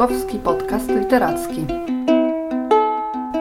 Bukowski 0.00 0.38
Podcast 0.38 0.90
Literacki. 0.90 1.66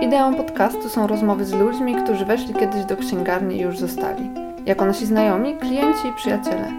Ideą 0.02 0.36
podcastu 0.36 0.90
są 0.90 1.08
rozmowy 1.08 1.46
z 1.46 1.54
ludźmi, 1.54 1.96
którzy 2.04 2.26
weszli 2.26 2.54
kiedyś 2.54 2.86
do 2.86 2.98
księgarni 2.98 3.56
i 3.56 3.62
już 3.62 3.78
zostali. 3.78 4.30
Jako 4.66 4.86
nasi 4.86 5.06
znajomi, 5.06 5.58
klienci 5.58 6.08
i 6.08 6.14
przyjaciele. 6.14 6.72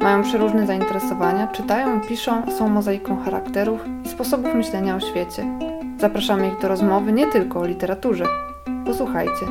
Mają 0.00 0.22
przeróżne 0.22 0.66
zainteresowania, 0.66 1.46
czytają, 1.46 2.00
piszą, 2.00 2.42
są 2.58 2.68
mozaiką 2.68 3.16
charakterów 3.24 3.80
i 4.04 4.08
sposobów 4.08 4.54
myślenia 4.54 4.96
o 4.96 5.00
świecie. 5.00 5.58
Zapraszamy 6.00 6.48
ich 6.48 6.60
do 6.60 6.68
rozmowy 6.68 7.12
nie 7.12 7.26
tylko 7.26 7.60
o 7.60 7.66
literaturze. 7.66 8.24
Posłuchajcie. 8.86 9.46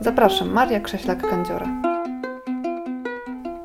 Zapraszam, 0.00 0.50
Maria 0.50 0.80
Krześlak-Kandziora. 0.80 1.68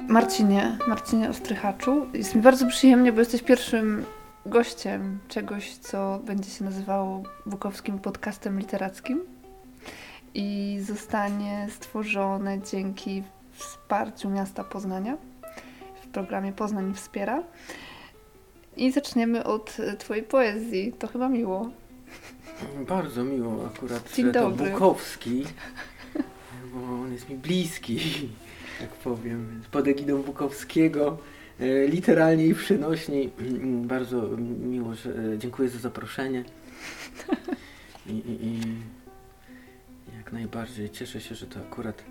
Marcinie, 0.07 0.77
Marcinie 0.87 1.29
Ostrychaczu, 1.29 2.05
jest 2.13 2.35
mi 2.35 2.41
bardzo 2.41 2.67
przyjemnie, 2.67 3.11
bo 3.11 3.19
jesteś 3.19 3.43
pierwszym 3.43 4.05
gościem 4.47 5.19
czegoś, 5.27 5.73
co 5.73 6.19
będzie 6.25 6.49
się 6.49 6.63
nazywało 6.63 7.23
Bukowskim 7.45 7.99
Podcastem 7.99 8.59
Literackim 8.59 9.21
i 10.33 10.77
zostanie 10.81 11.67
stworzone 11.71 12.61
dzięki 12.71 13.23
wsparciu 13.51 14.29
miasta 14.29 14.63
Poznania 14.63 15.17
w 16.03 16.07
programie 16.07 16.51
Poznań 16.53 16.93
Wspiera. 16.93 17.43
I 18.77 18.91
zaczniemy 18.91 19.43
od 19.43 19.77
Twojej 19.99 20.23
poezji. 20.23 20.93
To 20.99 21.07
chyba 21.07 21.29
miło. 21.29 21.69
Bardzo 22.87 23.23
miło 23.23 23.65
akurat, 23.65 24.13
Dzień 24.13 24.25
że 24.25 24.31
dobry. 24.31 24.65
to 24.65 24.71
Bukowski, 24.71 25.43
bo 26.73 26.79
on 27.03 27.13
jest 27.13 27.29
mi 27.29 27.35
bliski, 27.35 27.99
tak 28.81 28.89
powiem, 28.89 29.61
pod 29.71 29.87
egidą 29.87 30.21
Bukowskiego, 30.21 31.17
literalnie 31.87 32.45
i 32.47 32.55
przenośniej. 32.55 33.31
Mm, 33.39 33.87
Bardzo 33.87 34.27
miło, 34.59 34.95
że 34.95 35.09
e, 35.09 35.37
dziękuję 35.37 35.69
za 35.69 35.79
zaproszenie. 35.79 36.43
I, 38.07 38.11
i, 38.11 38.45
i 38.47 38.61
jak 40.17 40.33
najbardziej 40.33 40.89
cieszę 40.89 41.21
się, 41.21 41.35
że 41.35 41.45
to 41.47 41.59
akurat 41.59 42.03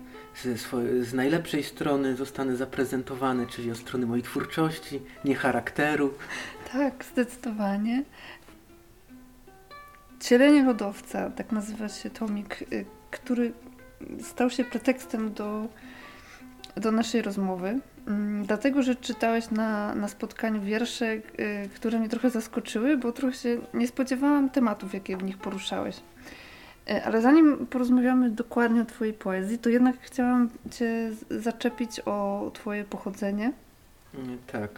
swojej, 0.55 1.05
z 1.05 1.13
najlepszej 1.13 1.63
strony 1.63 2.15
zostanę 2.15 2.55
zaprezentowany, 2.55 3.47
czyli 3.47 3.71
od 3.71 3.77
strony 3.77 4.05
mojej 4.05 4.23
twórczości, 4.23 4.99
nie 5.25 5.35
charakteru. 5.35 6.13
Tak, 6.71 7.05
zdecydowanie. 7.05 8.03
Cielenie 10.19 10.63
lodowca, 10.63 11.29
tak 11.29 11.51
nazywa 11.51 11.89
się 11.89 12.09
tomik, 12.09 12.61
y, 12.73 12.85
który 13.11 13.51
stał 14.21 14.49
się 14.49 14.63
pretekstem 14.63 15.33
do, 15.33 15.67
do 16.79 16.91
naszej 16.91 17.21
rozmowy. 17.21 17.79
Mm, 18.07 18.45
Dlatego, 18.45 18.83
że 18.83 18.95
czytałeś 18.95 19.51
na, 19.51 19.95
na 19.95 20.07
spotkaniu 20.07 20.61
wiersze, 20.61 21.05
y, 21.13 21.21
które 21.75 21.99
mnie 21.99 22.09
trochę 22.09 22.29
zaskoczyły, 22.29 22.97
bo 22.97 23.11
trochę 23.11 23.33
się 23.37 23.57
nie 23.73 23.87
spodziewałam 23.87 24.49
tematów, 24.49 24.93
jakie 24.93 25.17
w 25.17 25.23
nich 25.23 25.37
poruszałeś. 25.37 25.95
Y, 26.89 27.03
Ale 27.05 27.21
zanim 27.21 27.67
porozmawiamy 27.67 28.29
dokładnie 28.29 28.81
o 28.81 28.85
Twojej 28.85 29.13
poezji, 29.13 29.57
to 29.57 29.69
jednak 29.69 29.95
chciałam 30.01 30.49
Cię 30.71 31.11
zaczepić 31.29 31.99
o 32.05 32.51
Twoje 32.53 32.83
pochodzenie. 32.83 33.51
Mm, 34.15 34.37
Tak. 34.51 34.69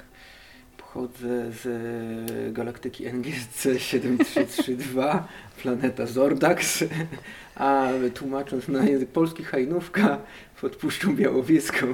Pochodzę 0.77 1.51
z 1.51 1.65
e, 1.65 2.51
galaktyki 2.51 3.05
NGC 3.05 3.79
7332, 3.79 5.27
planeta 5.61 6.05
Zordax, 6.05 6.83
a 7.55 7.87
tłumacząc 8.13 8.67
na 8.67 8.83
język 8.83 9.09
polski 9.09 9.43
hajnówka 9.43 10.17
pod 10.61 10.75
Puszczą 10.75 11.15
Białowieską. 11.15 11.87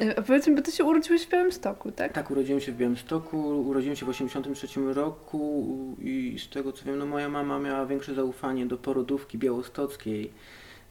Y, 0.00 0.16
A 0.18 0.22
powiedz 0.22 0.46
mi, 0.48 0.54
bo 0.56 0.62
Ty 0.62 0.72
się 0.72 0.84
urodziłeś 0.84 1.26
w 1.26 1.30
Białymstoku, 1.30 1.92
tak? 1.92 2.12
Tak, 2.12 2.30
urodziłem 2.30 2.60
się 2.60 2.72
w 2.72 2.76
Białymstoku, 2.76 3.60
urodziłem 3.60 3.96
się 3.96 4.06
w 4.06 4.08
1983 4.08 4.94
roku 4.94 5.96
i 6.00 6.36
z 6.38 6.48
tego 6.48 6.72
co 6.72 6.84
wiem, 6.84 6.98
no 6.98 7.06
moja 7.06 7.28
mama 7.28 7.58
miała 7.58 7.86
większe 7.86 8.14
zaufanie 8.14 8.66
do 8.66 8.76
porodówki 8.76 9.38
białostockiej. 9.38 10.30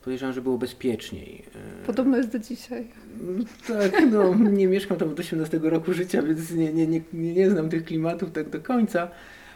Podejrzewam, 0.03 0.33
że 0.33 0.41
było 0.41 0.57
bezpieczniej. 0.57 1.43
E, 1.83 1.85
Podobno 1.85 2.17
jest 2.17 2.31
do 2.31 2.39
dzisiaj. 2.39 2.87
Tak, 3.67 4.03
no 4.11 4.35
nie 4.49 4.67
mieszkam 4.67 4.97
tam 4.97 5.09
od 5.09 5.19
18 5.19 5.59
roku 5.63 5.93
życia, 5.93 6.21
więc 6.21 6.51
nie, 6.51 6.73
nie, 6.73 6.87
nie, 6.87 7.01
nie 7.13 7.33
nie 7.33 7.49
znam 7.49 7.69
tych 7.69 7.85
klimatów 7.85 8.31
tak 8.31 8.49
do 8.49 8.59
końca. 8.59 9.07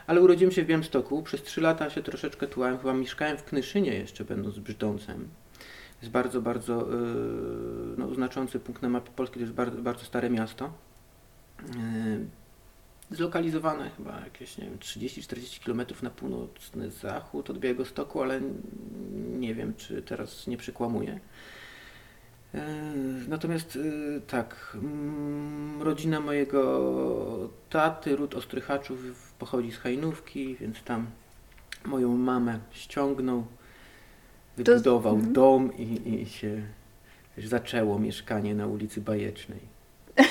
Ale 0.08 0.22
urodziłem 0.22 0.52
się 0.52 0.64
w 0.64 0.66
Białymstoku, 0.66 1.24
przez 1.24 1.44
3 1.44 1.62
lata 1.62 1.90
się 1.90 2.04
troszeczkę 2.04 2.48
tułałem, 2.48 2.78
chyba 2.78 2.94
mieszkałem 2.94 3.38
w 3.38 3.44
Knyszynie 3.44 3.94
jeszcze, 3.94 4.26
będąc 4.26 4.60
Brzdącem. 4.60 5.28
Jest 6.02 6.12
bardzo, 6.12 6.42
bardzo 6.42 6.88
yy, 6.92 7.96
no, 7.98 8.14
znaczący 8.16 8.60
punkt 8.60 8.82
na 8.82 8.90
mapie 8.90 9.12
Polski, 9.16 9.34
to 9.34 9.42
jest 9.42 9.54
bardzo, 9.54 9.82
bardzo 9.82 10.06
stare 10.06 10.30
miasto. 10.30 10.74
Yy, 11.60 12.26
zlokalizowane 13.12 13.90
chyba 13.98 14.20
jakieś, 14.20 14.58
nie 14.58 14.66
wiem, 14.66 14.78
30-40 14.78 15.66
km 15.66 15.82
na 16.02 16.10
północny 16.10 16.92
zachód 16.92 17.50
od 17.50 17.58
Białegostoku, 17.58 18.22
ale 18.22 18.42
nie 19.40 19.56
wiem, 19.56 19.74
czy 19.78 20.02
teraz 20.02 20.48
nie 20.48 20.58
przekłamuję. 20.58 21.20
E, 22.54 22.84
Natomiast 23.28 23.80
tak, 24.28 24.78
mm, 24.82 25.82
rodzina 25.82 26.20
mojego 26.20 27.50
taty, 27.70 28.16
ród 28.16 28.36
Ostrychaczów, 28.36 29.34
pochodzi 29.40 29.72
z 29.72 29.78
Hajnówki, 29.78 30.56
więc 30.56 30.84
tam 30.84 31.08
moją 31.86 32.18
mamę 32.18 32.60
ściągnął, 32.72 33.46
wybudował 34.64 35.16
mhm. 35.16 35.34
dom 35.34 35.78
i, 35.78 36.22
i 36.22 36.26
się 36.26 36.62
zaczęło 37.38 38.00
mieszkanie 38.00 38.56
na 38.56 38.68
ulicy 38.68 39.02
Bajecznej. 39.02 39.60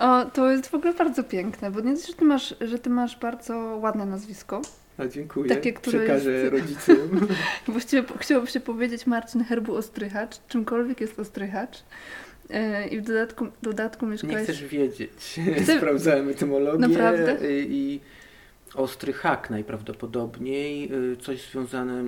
O, 0.00 0.24
to 0.24 0.50
jest 0.50 0.66
w 0.68 0.74
ogóle 0.74 0.94
bardzo 0.94 1.24
piękne, 1.24 1.70
bo 1.70 1.80
nie 1.80 1.94
dość, 1.94 2.06
że 2.06 2.14
ty 2.14 2.24
masz, 2.24 2.54
że 2.60 2.78
ty 2.78 2.90
masz 2.90 3.18
bardzo 3.18 3.78
ładne 3.82 4.06
nazwisko. 4.06 4.62
A 4.98 5.06
dziękuję, 5.06 5.48
Takie, 5.48 5.72
które 5.72 5.98
przekażę 5.98 6.32
jest- 6.32 6.52
rodzicom. 6.52 7.28
Właściwie 7.68 8.02
chciałoby 8.18 8.46
się 8.46 8.60
powiedzieć 8.60 9.06
Marcin 9.06 9.44
Herbu 9.44 9.74
Ostrychacz, 9.74 10.46
czymkolwiek 10.48 11.00
jest 11.00 11.18
Ostrychacz. 11.18 11.82
E, 12.50 12.88
I 12.88 13.00
w 13.00 13.02
dodatku, 13.02 13.46
dodatku 13.62 14.06
Nie 14.06 14.12
mieszkałeś... 14.12 14.44
chcesz 14.44 14.64
wiedzieć. 14.64 15.10
Chcę- 15.62 15.76
Sprawdzałem 15.76 16.28
etymologię 16.28 16.88
Naprawdę? 16.88 17.42
y, 17.42 17.66
i 17.68 18.00
ostry 18.74 19.12
hak 19.12 19.50
najprawdopodobniej, 19.50 20.92
y, 21.12 21.16
coś 21.16 21.50
związane 21.50 22.04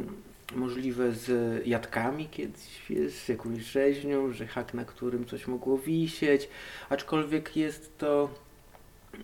możliwe 0.57 1.13
z 1.13 1.67
jadkami 1.67 2.29
kiedyś, 2.29 2.93
z 3.09 3.29
jakąś 3.29 3.59
rzeźnią, 3.59 4.33
że 4.33 4.47
hak, 4.47 4.75
na 4.75 4.85
którym 4.85 5.27
coś 5.27 5.47
mogło 5.47 5.79
wisieć, 5.79 6.49
aczkolwiek 6.89 7.57
jest 7.57 7.99
to 7.99 8.29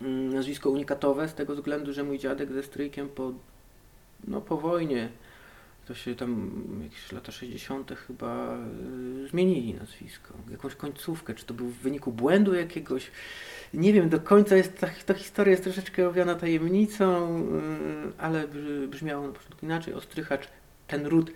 mm, 0.01 0.33
nazwisko 0.33 0.69
unikatowe 0.69 1.27
z 1.27 1.33
tego 1.33 1.55
względu, 1.55 1.93
że 1.93 2.03
mój 2.03 2.19
dziadek 2.19 2.51
ze 2.51 2.63
stryjkiem 2.63 3.09
po, 3.09 3.33
no, 4.27 4.41
po 4.41 4.57
wojnie 4.57 5.09
to 5.89 5.95
się 5.95 6.15
tam 6.15 6.51
jakieś 6.83 7.11
lata 7.11 7.31
60. 7.31 7.91
chyba 8.07 8.57
y, 9.25 9.27
zmienili 9.27 9.73
nazwisko, 9.73 10.33
jakąś 10.51 10.75
końcówkę, 10.75 11.33
czy 11.33 11.45
to 11.45 11.53
był 11.53 11.67
w 11.67 11.77
wyniku 11.77 12.11
błędu 12.11 12.53
jakiegoś, 12.53 13.11
nie 13.73 13.93
wiem, 13.93 14.09
do 14.09 14.19
końca 14.19 14.55
jest 14.55 14.79
ta, 14.79 14.87
ta 15.05 15.13
historia 15.13 15.51
jest 15.51 15.63
troszeczkę 15.63 16.07
owiana 16.07 16.35
tajemnicą, 16.35 17.37
y, 17.39 18.11
ale 18.17 18.47
brzmiało 18.87 19.27
na 19.27 19.33
początku 19.33 19.65
inaczej, 19.65 19.93
Ostrychacz, 19.93 20.47
ten 20.89 21.05
ród 21.05 21.31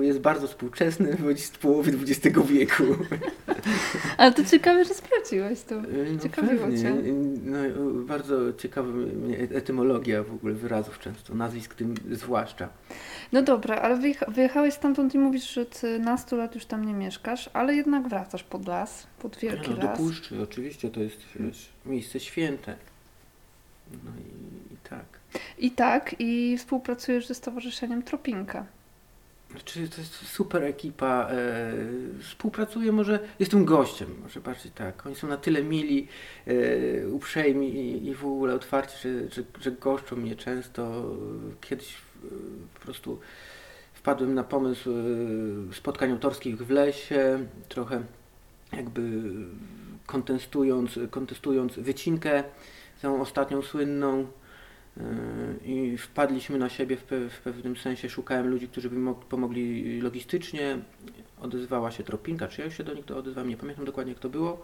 jest 0.00 0.18
bardzo 0.20 0.46
współczesny, 0.48 1.14
wychodzi 1.16 1.42
z 1.42 1.50
połowy 1.50 1.92
XX 2.02 2.38
wieku. 2.48 2.84
Ale 4.18 4.32
to 4.32 4.44
ciekawe, 4.44 4.84
że 4.84 4.94
sprawdziłeś 4.94 5.62
to. 5.62 5.74
Y, 5.74 6.12
No 6.12 6.18
Ciekawiło 6.22 6.64
pewnie. 6.64 6.82
cię. 6.82 6.88
Y, 6.88 7.12
No, 7.44 7.64
y, 7.66 8.04
bardzo 8.06 8.52
ciekawa 8.52 8.88
etymologia 9.54 10.22
w 10.22 10.32
ogóle 10.34 10.54
wyrazów 10.54 10.98
często, 10.98 11.34
nazwisk 11.34 11.74
tym 11.74 11.94
zwłaszcza. 12.10 12.68
No 13.32 13.42
dobra, 13.42 13.76
ale 13.76 13.96
wyjecha- 13.96 14.32
wyjechałeś 14.32 14.74
stamtąd 14.74 15.14
i 15.14 15.18
mówisz, 15.18 15.52
że 15.54 15.66
ty 15.66 15.98
nastu 15.98 16.36
lat 16.36 16.54
już 16.54 16.64
tam 16.64 16.84
nie 16.84 16.94
mieszkasz, 16.94 17.50
ale 17.52 17.74
jednak 17.74 18.08
wracasz 18.08 18.42
pod 18.42 18.66
las, 18.66 19.06
pod 19.18 19.36
wielki 19.36 19.70
no, 19.70 19.76
do 19.76 19.86
las. 19.86 19.98
Puszczy, 19.98 20.42
oczywiście, 20.42 20.90
to 20.90 21.00
jest 21.00 21.20
wiesz, 21.40 21.68
miejsce 21.86 22.20
święte. 22.20 22.76
No 24.04 24.10
i, 24.20 24.74
i 24.74 24.76
tak. 24.90 25.04
I 25.58 25.70
tak, 25.70 26.14
i 26.18 26.58
współpracujesz 26.58 27.26
ze 27.26 27.34
Stowarzyszeniem 27.34 28.02
Tropinka. 28.02 28.66
Znaczy, 29.50 29.88
to 29.88 30.00
jest 30.00 30.14
super 30.14 30.64
ekipa. 30.64 31.28
E, 31.30 31.72
współpracuję, 32.22 32.92
może 32.92 33.18
jestem 33.38 33.64
gościem, 33.64 34.08
może 34.22 34.40
bardziej 34.40 34.72
tak. 34.72 35.06
Oni 35.06 35.14
są 35.14 35.28
na 35.28 35.36
tyle 35.36 35.62
mili, 35.62 36.08
e, 36.46 37.08
uprzejmi 37.08 37.68
i, 37.68 38.06
i 38.06 38.14
w 38.14 38.24
ogóle 38.24 38.54
otwarci, 38.54 38.98
że, 39.02 39.30
że, 39.30 39.42
że 39.60 39.72
goszczą 39.72 40.16
mnie 40.16 40.36
często. 40.36 41.04
Kiedyś 41.60 41.94
e, 41.94 42.28
po 42.74 42.80
prostu 42.80 43.20
wpadłem 43.94 44.34
na 44.34 44.44
pomysł 44.44 44.90
e, 45.70 45.74
spotkań 45.74 46.10
autorskich 46.10 46.56
w 46.56 46.70
lesie, 46.70 47.46
trochę 47.68 48.02
jakby 48.72 49.02
kontestując, 50.06 50.98
kontestując 51.10 51.78
wycinkę, 51.78 52.44
tą 53.02 53.20
ostatnią 53.20 53.62
słynną. 53.62 54.26
I 55.64 55.96
wpadliśmy 55.98 56.58
na 56.58 56.68
siebie 56.68 56.96
w, 56.96 57.02
pe 57.04 57.28
w 57.28 57.40
pewnym 57.40 57.76
sensie, 57.76 58.08
szukałem 58.10 58.48
ludzi, 58.48 58.68
którzy 58.68 58.90
by 58.90 58.96
mi 58.96 59.10
mog- 59.10 59.24
pomogli 59.28 60.00
logistycznie. 60.00 60.78
Odezwała 61.40 61.90
się 61.90 62.04
Tropinka, 62.04 62.48
czy 62.48 62.60
ja 62.60 62.64
już 62.64 62.76
się 62.76 62.84
do 62.84 62.94
nich 62.94 63.10
odezwałem, 63.10 63.48
nie 63.50 63.56
pamiętam 63.56 63.84
dokładnie 63.84 64.12
jak 64.12 64.20
to 64.22 64.28
było. 64.28 64.62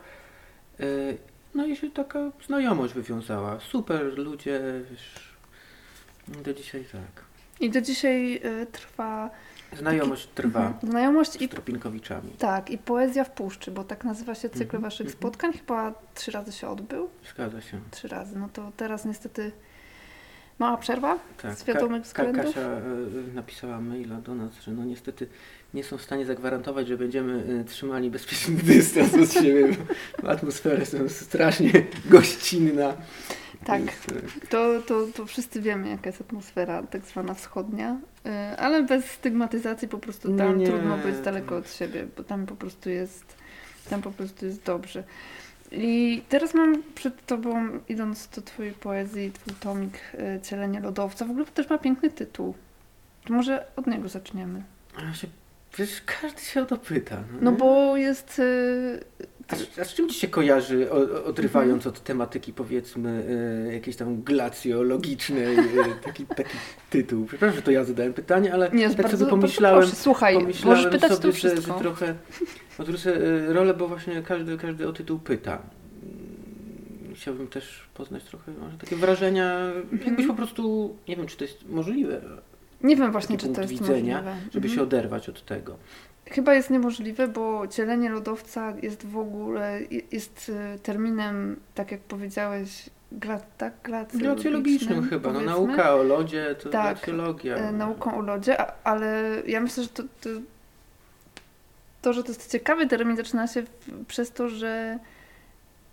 E, 0.81 0.85
No 1.55 1.67
i 1.67 1.77
się 1.77 1.91
taka 1.91 2.31
znajomość 2.47 2.95
wywiązała. 2.95 3.61
Super 3.61 4.19
ludzie, 4.19 4.61
wiesz, 4.91 5.35
Do 6.45 6.55
dzisiaj 6.55 6.85
tak. 6.93 7.25
I 7.61 7.71
do 7.71 7.81
dzisiaj 7.81 8.41
y, 8.63 8.67
trwa 8.73 9.31
Znajomość 9.79 10.29
trwa 10.35 10.67
mhm, 10.67 10.91
znajomość 10.91 11.37
i 11.43 11.47
z 11.47 11.51
Tropinkowiczami. 11.51 12.31
tak, 12.39 12.71
i 12.71 12.79
poezja 12.79 13.25
w 13.25 13.31
puszczy, 13.31 13.71
bo 13.71 13.85
tak 13.85 14.05
nazywa 14.05 14.35
się 14.35 14.49
cykl 14.49 14.63
Mhm, 14.63 14.83
waszych 14.83 15.07
mhm. 15.07 15.19
spotkań. 15.19 15.53
Chyba 15.53 15.95
trzy 16.15 16.31
razy 16.31 16.53
się 16.53 16.69
odbył. 16.69 17.09
Zgadza 17.35 17.61
się. 17.61 17.81
Trzy 17.91 18.09
razy. 18.09 18.39
No 18.39 18.49
to 18.53 18.73
teraz 18.77 19.05
niestety 19.05 19.53
mała 20.59 20.77
przerwa. 20.77 21.19
Tak. 21.43 21.55
Z 21.55 21.65
wiadomych 21.65 22.03
Ka- 22.03 22.09
względów? 22.09 22.45
Kasia 22.45 22.61
e, 22.61 22.81
napisała 23.35 23.81
maila 23.81 24.17
do 24.17 24.35
nas, 24.35 24.61
że 24.63 24.71
no 24.73 24.85
niestety 24.85 25.27
nie 25.75 25.85
są 25.85 25.99
w 25.99 26.03
stanie 26.03 26.27
zagwarantować, 26.27 26.89
że 26.89 26.97
będziemy 26.97 27.61
e, 27.61 27.65
trzymali 27.65 28.11
bezpieczny 28.11 28.55
dystans 28.75 29.15
od 29.15 29.33
siebie, 29.33 29.77
bo 30.23 30.31
atmosfera 30.31 30.77
jest 30.81 31.21
strasznie 31.27 31.73
gościnna. 32.11 32.95
Tak. 33.65 33.83
E, 33.83 34.47
To, 34.49 34.83
to, 34.87 35.07
to 35.15 35.27
wszyscy 35.27 35.61
wiemy, 35.61 35.89
jaka 35.89 36.07
jest 36.09 36.21
atmosfera 36.21 36.83
tak 36.83 37.03
zwana 37.05 37.35
wschodnia, 37.35 37.99
y, 38.27 38.31
ale 38.59 38.83
bez 38.83 39.05
stygmatyzacji 39.05 39.89
po 39.89 39.99
prostu 39.99 40.31
No 40.31 40.39
tam 40.39 40.59
nie, 40.59 40.67
trudno 40.67 40.97
być 40.99 41.21
daleko 41.25 41.57
od 41.57 41.73
siebie, 41.73 42.07
bo 42.17 42.25
tam 42.25 42.47
po 42.47 42.55
prostu 42.57 42.91
jest, 42.91 43.37
tam 43.91 44.03
po 44.03 44.11
prostu 44.11 44.47
jest 44.47 44.63
dobrze. 44.63 45.05
I 45.73 46.23
teraz 46.29 46.55
mam 46.55 46.83
przed 46.95 47.27
tobą, 47.27 47.69
idąc 47.89 48.29
do 48.29 48.43
twojej 48.43 48.73
poezji, 48.73 49.33
twój 49.33 49.55
tomik 49.55 49.99
y, 50.15 50.41
Cielenie 50.43 50.81
lodowca, 50.81 51.25
w 51.25 51.31
ogóle 51.31 51.47
też 51.47 51.71
ma 51.71 51.79
piękny 51.79 52.11
tytuł. 52.11 52.55
To 53.25 53.33
może 53.33 53.67
od 53.77 53.87
niego 53.87 54.09
zaczniemy. 54.09 54.63
Się, 55.13 55.27
wiesz, 55.79 56.03
każdy 56.21 56.41
się 56.41 56.63
o 56.63 56.67
to 56.67 56.77
pyta. 56.77 57.23
No 57.41 57.51
nie? 57.51 57.57
bo 57.57 57.97
jest... 57.97 58.39
y, 58.39 59.05
A, 59.49 59.85
z- 59.85 59.95
czym 59.95 60.09
ci 60.09 60.15
się 60.15 60.29
kojarzy, 60.29 60.91
odrywając 61.25 61.87
od 61.87 62.01
tematyki 62.05 62.53
powiedzmy 62.53 63.25
e, 63.69 63.73
jakiejś 63.75 63.97
tam 63.97 64.23
glacjologicznej, 64.23 65.59
e, 65.59 65.63
taki, 66.05 66.27
taki 66.27 66.57
tytuł? 66.91 67.27
Przepraszam, 67.27 67.57
że 67.57 67.63
to 67.63 67.71
ja 67.71 67.85
zadałem 67.85 68.13
pytanie, 68.13 68.53
ale 68.55 68.71
Nie, 68.71 68.89
tak 68.89 68.97
bardzo, 69.03 69.17
sobie 69.19 69.31
pomyślałem, 69.31 69.81
proszę, 69.81 69.97
słuchaj, 69.97 70.35
pomyślałem 70.35 70.79
możesz 70.79 70.93
pytać 70.93 71.13
sobie, 71.19 71.33
że, 71.33 71.57
że 71.57 71.63
trochę 71.63 72.15
odwrócę 72.79 73.17
e, 73.17 73.53
rolę, 73.53 73.75
bo 73.75 73.89
właśnie 73.89 74.23
każdy, 74.23 74.59
każdy 74.59 74.89
o 74.89 74.93
tytuł 74.93 75.19
pyta. 75.19 75.53
Mm, 76.03 77.15
Chciałbym 77.15 77.49
też 77.49 77.81
poznać 77.95 78.25
trochę 78.25 78.53
może 78.53 78.79
takie 78.79 78.97
wrażenia, 78.97 79.61
jakbyś 79.93 80.09
Mhm. 80.09 80.29
po 80.29 80.35
prostu, 80.35 80.95
nie 81.09 81.17
wiem 81.17 81.27
czy 81.27 81.37
to 81.37 81.45
jest 81.45 81.69
możliwe, 81.69 82.21
Nie 82.83 82.97
wiem 82.97 83.13
właśnie, 83.13 83.37
czy 83.37 83.47
to 83.47 83.55
punkt 83.55 83.71
jest 83.71 83.83
widzenia, 83.83 84.15
możliwe. 84.23 84.37
żeby 84.53 84.67
Mhm. 84.67 84.75
się 84.75 84.83
oderwać 84.83 85.29
od 85.29 85.45
tego. 85.45 85.77
Chyba 86.27 86.55
jest 86.55 86.71
niemożliwe, 86.71 87.29
bo 87.29 87.69
cielenie 87.69 88.11
lodowca 88.11 88.73
jest 88.83 89.07
w 89.07 89.19
ogóle 89.19 89.81
jest 90.13 90.49
y, 90.75 90.79
terminem, 90.79 91.57
tak 91.75 91.91
jak 91.93 92.01
powiedziałeś, 92.01 92.91
gla, 93.13 93.41
tak, 93.59 93.73
glacjologicznym, 94.15 95.09
chyba, 95.09 95.33
no 95.33 95.41
nauka 95.41 95.95
o 95.95 96.03
lodzie 96.03 96.55
to 96.63 96.69
Tak, 96.69 96.97
glacjologia. 96.97 97.57
E, 97.57 97.73
nauką 97.73 98.19
o 98.19 98.21
lodzie, 98.21 98.61
a, 98.61 98.73
ale 98.85 99.23
ja 99.47 99.61
myślę, 99.61 99.83
że 99.83 99.89
to, 99.89 100.03
to, 100.03 100.31
to, 102.03 102.13
że 102.13 102.23
to 102.23 102.29
jest 102.29 102.53
ciekawy 102.53 102.87
termin, 102.87 103.17
zaczyna 103.17 103.47
się 103.47 103.63
w, 103.63 104.07
przez 104.07 104.31
to, 104.31 104.49
że 104.49 104.99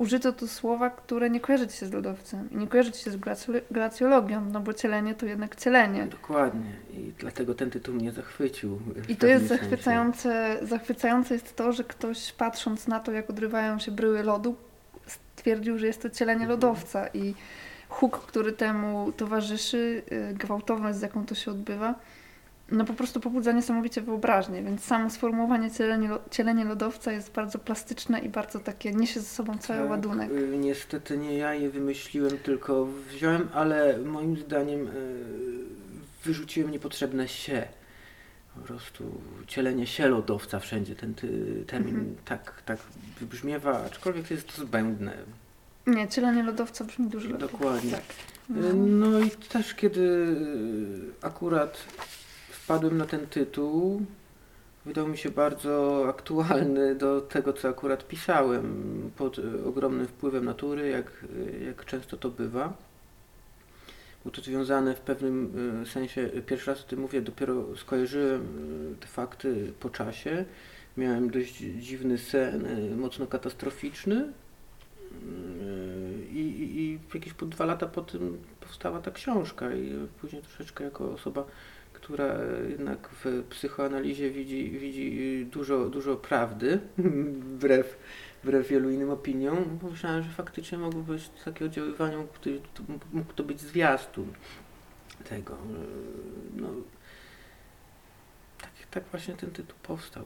użyto 0.01 0.33
tu 0.33 0.47
słowa, 0.47 0.89
które 0.89 1.29
nie 1.29 1.39
kojarzy 1.39 1.67
ci 1.67 1.77
się 1.77 1.85
z 1.85 1.93
lodowcem 1.93 2.49
i 2.51 2.57
nie 2.57 2.67
kojarzy 2.67 2.91
ci 2.91 3.03
się 3.03 3.11
z 3.11 3.17
glacjolo- 3.17 3.61
glacjologią, 3.71 4.45
no 4.51 4.59
bo 4.59 4.73
cielenie 4.73 5.15
to 5.15 5.25
jednak 5.25 5.55
cielenie. 5.55 6.05
Dokładnie. 6.05 6.71
I 6.93 7.11
dlatego 7.19 7.55
ten 7.55 7.69
tytuł 7.71 7.95
mnie 7.95 8.11
zachwycił. 8.11 8.79
I 9.09 9.15
to 9.15 9.27
jest 9.27 9.47
sensie. 9.47 9.63
zachwycające, 9.63 10.57
zachwycające 10.61 11.33
jest 11.33 11.55
to, 11.55 11.71
że 11.73 11.83
ktoś 11.83 12.31
patrząc 12.33 12.87
na 12.87 12.99
to, 12.99 13.11
jak 13.11 13.29
odrywają 13.29 13.79
się 13.79 13.91
bryły 13.91 14.23
lodu, 14.23 14.55
stwierdził, 15.07 15.77
że 15.77 15.87
jest 15.87 16.01
to 16.01 16.09
cielenie 16.09 16.41
Mhm. 16.41 16.49
lodowca 16.49 17.07
i 17.13 17.33
huk, 17.89 18.17
który 18.19 18.51
temu 18.51 19.11
towarzyszy, 19.17 20.01
y, 20.31 20.33
gwałtowność, 20.33 20.97
z 20.97 21.01
jaką 21.01 21.25
to 21.25 21.35
się 21.35 21.51
odbywa, 21.51 21.95
no 22.71 22.85
po 22.85 22.93
prostu 22.93 23.19
pobudza 23.19 23.51
niesamowicie 23.51 24.01
wyobraźnię, 24.01 24.63
więc 24.63 24.83
samo 24.83 25.09
sformułowanie 25.09 25.71
cielenie, 25.71 26.09
cielenie 26.31 26.65
lodowca 26.65 27.11
jest 27.11 27.31
bardzo 27.31 27.59
plastyczne 27.59 28.19
i 28.19 28.29
bardzo 28.29 28.59
takie, 28.59 28.91
niesie 28.91 29.19
ze 29.19 29.25
sobą 29.25 29.57
cały 29.57 29.79
Tak, 29.79 29.89
ładunek. 29.89 30.31
y, 30.31 30.57
Niestety 30.57 31.17
nie 31.17 31.37
ja 31.37 31.53
je 31.53 31.69
wymyśliłem, 31.69 32.37
tylko 32.37 32.85
wziąłem, 33.09 33.47
ale 33.53 33.97
moim 33.97 34.37
zdaniem 34.37 34.87
y, 34.87 34.91
wyrzuciłem 36.23 36.71
niepotrzebne 36.71 37.27
się. 37.27 37.67
Po 38.55 38.61
prostu 38.61 39.21
cielenie 39.47 39.87
się 39.87 40.07
lodowca 40.07 40.59
wszędzie, 40.59 40.95
ten 40.95 41.13
termin 41.67 41.95
Mhm. 41.95 42.15
tak, 42.25 42.61
tak 42.65 42.79
wybrzmiewa, 43.19 43.85
aczkolwiek 43.85 44.31
jest 44.31 44.55
to 44.55 44.61
zbędne. 44.61 45.13
Nie, 45.87 46.07
cielenie 46.07 46.43
lodowca 46.43 46.83
brzmi 46.83 47.07
dużo 47.07 47.29
lepiej. 47.29 47.49
Dokładnie. 47.49 47.91
Tak. 47.91 48.01
No. 48.49 48.73
No 48.73 49.19
i 49.19 49.29
też 49.31 49.73
kiedy 49.75 50.35
akurat 51.21 51.77
wpadłem 52.63 52.97
na 52.97 53.05
ten 53.05 53.27
tytuł, 53.27 54.05
wydał 54.85 55.07
mi 55.07 55.17
się 55.17 55.29
bardzo 55.29 56.05
aktualny 56.09 56.95
do 56.95 57.21
tego, 57.21 57.53
co 57.53 57.69
akurat 57.69 58.07
pisałem, 58.07 59.11
pod 59.17 59.39
y, 59.39 59.65
ogromnym 59.65 60.07
wpływem 60.07 60.45
natury, 60.45 60.89
jak, 60.89 61.11
y, 61.23 61.63
jak 61.65 61.85
często 61.85 62.17
to 62.17 62.29
bywa. 62.29 62.73
Było 64.23 64.35
to 64.35 64.41
związane 64.41 64.95
w 64.95 64.99
pewnym 64.99 65.53
y, 65.83 65.85
sensie, 65.85 66.29
pierwszy 66.45 66.71
raz 66.71 66.81
o 66.81 66.87
tym 66.87 66.99
mówię, 66.99 67.21
dopiero 67.21 67.77
skojarzyłem 67.77 68.47
te 68.99 69.07
fakty 69.07 69.73
po 69.79 69.89
czasie. 69.89 70.45
Miałem 70.97 71.29
dość 71.29 71.55
dziwny 71.57 72.17
sen, 72.17 72.67
mocno 72.97 73.27
katastroficzny. 73.27 74.33
I, 76.31 76.39
i, 76.39 76.81
I 76.81 76.99
jakieś 77.13 77.33
po 77.33 77.45
dwa 77.45 77.65
lata 77.65 77.87
po 77.87 78.01
tym 78.01 78.37
powstała 78.59 79.01
ta 79.01 79.11
książka 79.11 79.75
i 79.75 80.07
później 80.21 80.41
troszeczkę 80.41 80.83
jako 80.83 81.11
osoba, 81.13 81.45
która 82.01 82.35
jednak 82.69 83.09
w 83.09 83.43
psychoanalizie 83.49 84.31
widzi, 84.31 84.69
widzi 84.69 85.45
dużo, 85.45 85.89
dużo 85.89 86.15
prawdy, 86.15 86.79
wbrew, 87.55 87.97
wbrew 88.43 88.67
wielu 88.67 88.89
innym 88.89 89.09
opiniom, 89.09 89.79
pomyślałem, 89.81 90.23
że 90.23 90.29
faktycznie 90.29 90.77
mogło 90.77 91.01
być 91.01 91.29
takie 91.45 91.65
oddziaływanie, 91.65 92.17
mógł 92.17 92.33
to, 92.73 92.83
mógł 93.13 93.33
to 93.33 93.43
być 93.43 93.61
zwiastun 93.61 94.33
tego. 95.29 95.57
No, 96.55 96.67
tak, 98.61 98.71
tak 98.91 99.03
właśnie 99.03 99.33
ten 99.33 99.51
tytuł 99.51 99.77
powstał. 99.83 100.25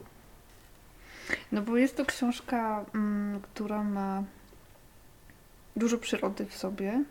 No 1.52 1.62
bo 1.62 1.76
jest 1.76 1.96
to 1.96 2.04
książka, 2.04 2.84
mm, 2.94 3.40
która 3.40 3.84
ma 3.84 4.24
dużo 5.76 5.98
przyrody 5.98 6.46
w 6.46 6.54
sobie 6.54 7.04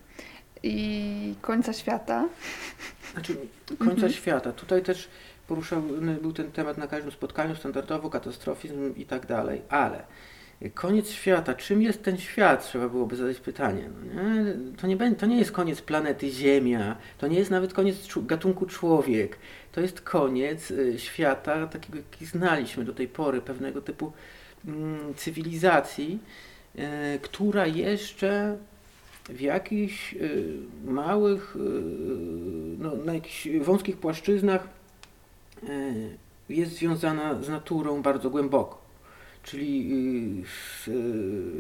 i 0.63 1.35
końca 1.41 1.74
świata. 1.74 2.29
Znaczy 3.13 3.38
końca 3.79 3.93
Mhm. 3.93 4.13
świata. 4.13 4.51
Tutaj 4.51 4.83
też 4.83 5.09
poruszany 5.47 6.15
był 6.21 6.33
ten 6.33 6.51
temat 6.51 6.77
na 6.77 6.88
każdym 6.88 7.12
spotkaniu, 7.12 7.55
standardowo 7.55 8.09
katastrofizm 8.09 8.95
i 8.95 9.05
tak 9.05 9.25
dalej, 9.25 9.62
ale 9.69 10.03
koniec 10.74 11.09
świata, 11.09 11.53
czym 11.53 11.81
jest 11.81 12.03
ten 12.03 12.17
świat? 12.17 12.67
Trzeba 12.67 12.89
byłoby 12.89 13.15
zadać 13.15 13.39
pytanie. 13.39 13.89
No 14.05 14.24
nie? 14.24 14.53
To, 14.77 14.88
nie 14.88 14.95
będzie, 14.95 15.19
to 15.19 15.25
nie 15.25 15.38
jest 15.38 15.51
koniec 15.51 15.81
planety 15.81 16.29
Ziemia, 16.29 16.95
to 17.17 17.27
nie 17.27 17.39
jest 17.39 17.51
nawet 17.51 17.74
koniec 17.74 17.95
gatunku 18.17 18.65
człowiek. 18.65 19.38
To 19.71 19.81
jest 19.81 20.01
koniec 20.01 20.71
y, 20.71 21.00
świata, 21.00 21.67
takiego 21.67 21.97
jaki 21.97 22.25
znaliśmy 22.25 22.85
do 22.85 22.93
tej 22.93 23.07
pory, 23.07 23.41
pewnego 23.41 23.81
typu 23.81 24.12
mm, 24.67 25.13
cywilizacji, 25.15 26.19
y, 26.75 27.19
która 27.21 27.67
jeszcze 27.67 28.57
w 29.29 29.41
jakichś 29.41 30.13
y, 30.13 30.53
małych, 30.86 31.55
y, 31.55 31.60
no, 32.79 32.96
na 32.96 33.13
jakichś 33.13 33.48
wąskich 33.62 33.98
płaszczyznach 33.98 34.67
y, 35.63 36.17
jest 36.50 36.72
związana 36.72 37.44
z 37.44 37.50
naturą 37.50 38.01
bardzo 38.01 38.29
głęboko. 38.29 38.86
Czyli, 39.44 40.44
z, 40.46 40.89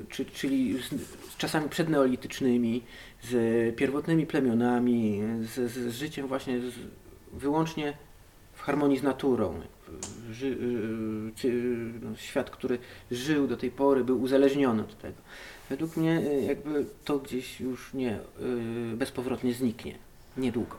czy, 0.09 0.25
czyli 0.25 0.81
z, 0.81 0.89
z 1.31 1.37
czasami 1.37 1.69
przedneolitycznymi, 1.69 2.83
z 3.23 3.75
pierwotnymi 3.75 4.25
plemionami, 4.25 5.21
z, 5.41 5.71
z, 5.71 5.93
życiem 5.93 6.27
właśnie 6.27 6.59
wyłącznie 7.33 7.97
w 8.53 8.61
harmonii 8.61 8.97
z 8.97 9.03
naturą. 9.03 9.61
Ży, 10.31 10.57
no, 12.01 12.15
świat, 12.15 12.49
który 12.49 12.79
żył 13.11 13.47
do 13.47 13.57
tej 13.57 13.71
pory, 13.71 14.03
był 14.03 14.21
uzależniony 14.21 14.81
od 14.81 14.97
tego. 14.97 15.21
Według 15.69 15.97
mnie 15.97 16.19
y, 16.19 16.41
jakby 16.41 16.85
to 17.05 17.19
gdzieś 17.19 17.59
już 17.59 17.93
nie 17.93 18.19
y, 18.93 18.97
bezpowrotnie 18.97 19.53
zniknie. 19.53 19.95
Niedługo. 20.37 20.75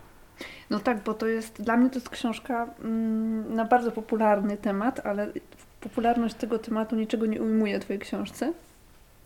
No 0.71 0.81
tak, 0.81 1.03
bo 1.05 1.15
to 1.15 1.27
jest, 1.27 1.63
dla 1.63 1.77
mnie 1.77 1.91
to 1.91 1.97
jest 1.97 2.11
książka 2.11 2.75
mm, 2.81 3.55
na 3.55 3.65
bardzo 3.65 3.93
popularny 3.93 4.57
temat, 4.57 5.07
ale 5.07 5.33
popularność 5.81 6.35
tego 6.35 6.59
tematu 6.59 6.97
niczego 6.97 7.27
nie 7.27 7.43
ujmuje 7.43 7.79
Twojej 7.79 8.01
książce. 8.01 8.53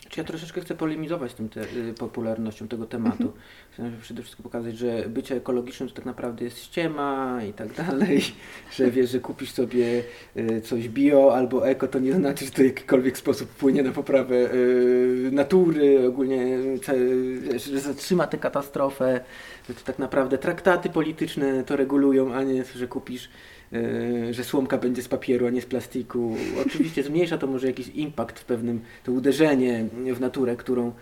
Czy 0.09 0.21
ja 0.21 0.27
troszeczkę 0.27 0.61
chcę 0.61 0.75
polemizować 0.75 1.33
z 1.33 1.35
tym 1.35 1.49
te, 1.49 1.61
y, 1.63 1.95
popularnością 1.99 2.69
tego 2.69 2.87
tematu. 2.87 3.23
Mhm. 3.23 3.43
Chcę 3.81 4.01
przede 4.03 4.23
wszystkim 4.23 4.43
pokazać, 4.43 4.79
że 4.79 5.05
bycie 5.09 5.37
ekologicznym 5.37 5.89
to 5.89 5.95
tak 5.95 6.05
naprawdę 6.05 6.45
jest 6.45 6.59
ściema 6.59 7.41
i 7.49 7.53
tak 7.53 7.73
dalej, 7.75 8.21
że 8.77 8.91
wiesz, 8.91 9.11
że 9.11 9.21
kupisz 9.21 9.51
sobie 9.53 10.03
y, 10.37 10.61
coś 10.61 10.89
bio 10.89 11.35
albo 11.37 11.69
eko, 11.69 11.89
to 11.89 11.99
nie 11.99 12.13
znaczy, 12.13 12.45
że 12.45 12.51
to 12.51 12.63
w 12.63 12.65
jakikolwiek 12.65 13.19
sposób 13.19 13.51
wpłynie 13.51 13.83
na 13.83 13.93
poprawę 13.93 14.55
y, 14.55 15.31
natury, 15.33 16.07
ogólnie, 16.09 16.59
ce- 16.79 17.59
że 17.71 17.81
zatrzyma 17.81 18.27
tę 18.27 18.39
katastrofę, 18.39 19.21
że 19.69 19.75
to 19.75 19.81
tak 19.85 19.99
naprawdę 19.99 20.39
traktaty 20.39 20.89
polityczne 20.91 21.65
to 21.65 21.77
regulują, 21.77 22.35
a 22.35 22.43
nie, 22.43 22.65
że 22.77 22.87
kupisz 22.89 23.29
e, 23.73 24.35
że 24.35 24.45
słomka 24.45 24.79
będzie 24.79 25.03
z 25.03 25.09
papieru, 25.09 25.47
a 25.47 25.51
nie 25.51 25.63
z 25.63 25.67
plastiku. 25.67 26.37
Oczywiście 26.67 27.03
zmniejsza 27.03 27.39
to 27.39 27.47
może 27.47 27.67
jakiś 27.67 27.89
impact 27.89 28.39
w 28.39 28.45
pewnym, 28.45 28.81
to 29.05 29.13
uderzenie 29.13 29.85
w 30.15 30.21
naturę, 30.21 30.57
którą, 30.57 30.89
e, 30.89 30.93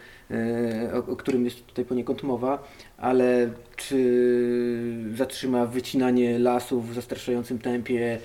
o, 0.95 0.99
o 1.13 1.17
którym 1.17 1.45
jest 1.45 1.67
tutaj 1.67 1.85
poniekąd 1.85 2.23
mowa, 2.23 2.69
ale 2.97 3.51
czy 3.77 3.99
zatrzyma 5.15 5.67
wycinanie 5.67 6.39
lasów 6.39 6.91
w 6.91 6.95
zastraszającym 6.95 7.59
tempie, 7.59 8.19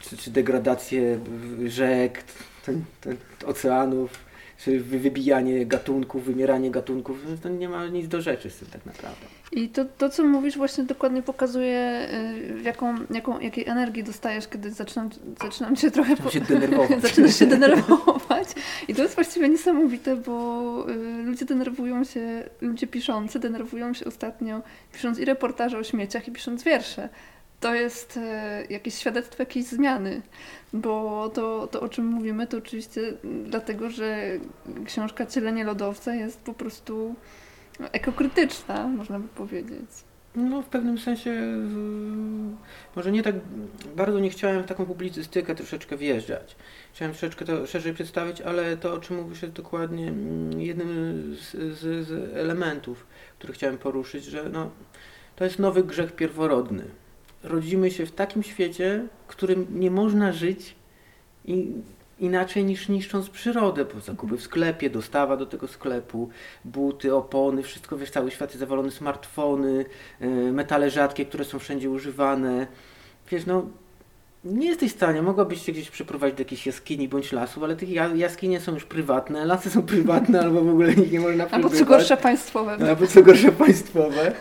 czy, 0.00 0.16
czy 0.16 0.30
degradację 0.30 1.18
rzek, 1.66 2.22
ten, 2.66 2.84
ten, 3.00 3.16
oceanów, 3.46 4.10
czy 4.58 4.80
wy- 4.80 4.98
wybijanie 4.98 5.66
gatunków, 5.66 6.24
wymieranie 6.24 6.70
gatunków, 6.70 7.16
to 7.42 7.48
nie 7.48 7.68
ma 7.68 7.86
nic 7.86 8.08
do 8.08 8.22
rzeczy 8.22 8.50
z 8.50 8.56
tym 8.56 8.68
tak 8.68 8.86
naprawdę. 8.86 9.26
I 9.52 9.68
to, 9.68 9.84
to, 9.98 10.08
co 10.08 10.24
mówisz, 10.24 10.56
właśnie 10.56 10.84
dokładnie 10.84 11.22
pokazuje, 11.22 12.08
y, 12.58 12.62
jaką, 12.62 12.94
jaką, 13.10 13.40
jakiej 13.40 13.68
energii 13.68 14.04
dostajesz, 14.04 14.48
kiedy 14.48 14.70
zaczynam, 14.70 15.10
zaczynam 15.42 15.76
cię 15.76 15.90
trochę 15.90 16.16
Zaczynam 16.16 16.32
się 16.32 16.40
denerwować. 16.40 17.00
zaczynasz 17.08 17.38
się 17.38 17.46
denerwować. 17.46 18.48
I 18.88 18.94
to 18.94 19.02
jest 19.02 19.14
właściwie 19.14 19.48
niesamowite, 19.48 20.16
bo 20.16 20.86
y, 20.90 21.22
ludzie 21.22 21.44
denerwują 21.44 22.04
się, 22.04 22.44
ludzie 22.60 22.86
piszący 22.86 23.38
denerwują 23.38 23.94
się 23.94 24.04
ostatnio, 24.04 24.62
pisząc 24.92 25.18
i 25.18 25.24
reportaże 25.24 25.78
o 25.78 25.84
śmieciach, 25.84 26.28
i 26.28 26.32
pisząc 26.32 26.62
wiersze. 26.62 27.08
To 27.60 27.74
jest 27.74 28.16
y, 28.16 28.72
jakieś 28.72 28.94
świadectwo 28.94 29.42
jakiejś 29.42 29.66
zmiany, 29.66 30.22
bo 30.72 31.28
to, 31.34 31.66
to 31.66 31.80
o 31.80 31.88
czym 31.88 32.06
mówimy, 32.06 32.46
to 32.46 32.56
oczywiście 32.58 33.00
dlatego, 33.44 33.90
że 33.90 34.30
książka 34.86 35.26
Cielenie 35.26 35.64
lodowca 35.64 36.14
jest 36.14 36.40
po 36.40 36.52
prostu 36.52 37.14
ekokrytyczna, 37.92 38.88
można 38.88 39.18
by 39.18 39.28
powiedzieć. 39.28 39.90
No, 40.36 40.62
w 40.62 40.66
pewnym 40.66 40.98
sensie 40.98 41.42
może 42.96 43.12
nie 43.12 43.22
tak 43.22 43.34
bardzo 43.96 44.18
nie 44.18 44.30
chciałem 44.30 44.62
w 44.62 44.66
taką 44.66 44.86
publicystykę 44.86 45.54
troszeczkę 45.54 45.96
wjeżdżać. 45.96 46.56
Chciałem 46.92 47.12
troszeczkę 47.12 47.44
to 47.44 47.66
szerzej 47.66 47.94
przedstawić, 47.94 48.40
ale 48.40 48.76
to, 48.76 48.94
o 48.94 48.98
czym 48.98 49.16
mówisz, 49.16 49.42
jest 49.42 49.54
dokładnie 49.54 50.08
mm, 50.08 50.60
jednym 50.60 51.36
z, 51.36 51.78
z, 51.78 52.06
z 52.06 52.36
elementów, 52.36 53.06
które 53.38 53.52
chciałem 53.52 53.78
poruszyć, 53.78 54.24
że 54.24 54.48
no, 54.48 54.70
to 55.36 55.44
jest 55.44 55.58
nowy 55.58 55.84
grzech 55.84 56.12
pierworodny. 56.12 56.84
Rodzimy 57.42 57.90
się 57.90 58.06
w 58.06 58.12
takim 58.12 58.42
świecie, 58.42 59.06
w 59.26 59.30
którym 59.30 59.66
nie 59.80 59.90
można 59.90 60.32
żyć 60.32 60.74
i 61.44 61.72
inaczej 62.20 62.64
niż 62.64 62.88
niszcząc 62.88 63.30
przyrodę, 63.30 63.84
bo 63.84 64.00
zakupy 64.00 64.36
w 64.36 64.42
sklepie, 64.42 64.90
dostawa 64.90 65.36
do 65.36 65.46
tego 65.46 65.68
sklepu, 65.68 66.28
buty, 66.64 67.14
opony, 67.14 67.62
wszystko, 67.62 67.96
wiesz, 67.96 68.10
cały 68.10 68.30
świat 68.30 68.50
jest 68.50 68.60
zawalony, 68.60 68.90
smartfony, 68.90 69.84
yy, 70.20 70.52
metale 70.52 70.90
rzadkie, 70.90 71.26
które 71.26 71.44
są 71.44 71.58
wszędzie 71.58 71.90
używane. 71.90 72.66
Wiesz, 73.30 73.46
no, 73.46 73.66
nie 74.44 74.66
jesteś 74.66 74.92
w 74.92 74.96
stanie, 74.96 75.22
mogłabyś 75.22 75.66
się 75.66 75.72
gdzieś 75.72 75.90
przeprowadzić 75.90 76.36
do 76.36 76.40
jakiejś 76.40 76.66
jaskini 76.66 77.08
bądź 77.08 77.32
lasu, 77.32 77.64
ale 77.64 77.76
te 77.76 77.86
ja- 77.86 78.14
jaskinie 78.14 78.60
są 78.60 78.74
już 78.74 78.84
prywatne, 78.84 79.44
lasy 79.44 79.70
są 79.70 79.82
prywatne, 79.82 80.40
albo 80.44 80.62
w 80.62 80.68
ogóle 80.68 80.94
nikt 80.94 81.12
nie 81.12 81.20
można 81.20 81.48
Albo 81.50 81.70
co 81.70 81.84
gorsza 81.84 82.16
państwowe. 82.16 82.88
Albo 82.88 83.06
co 83.06 83.22
gorsza 83.22 83.52
państwowe. 83.52 84.32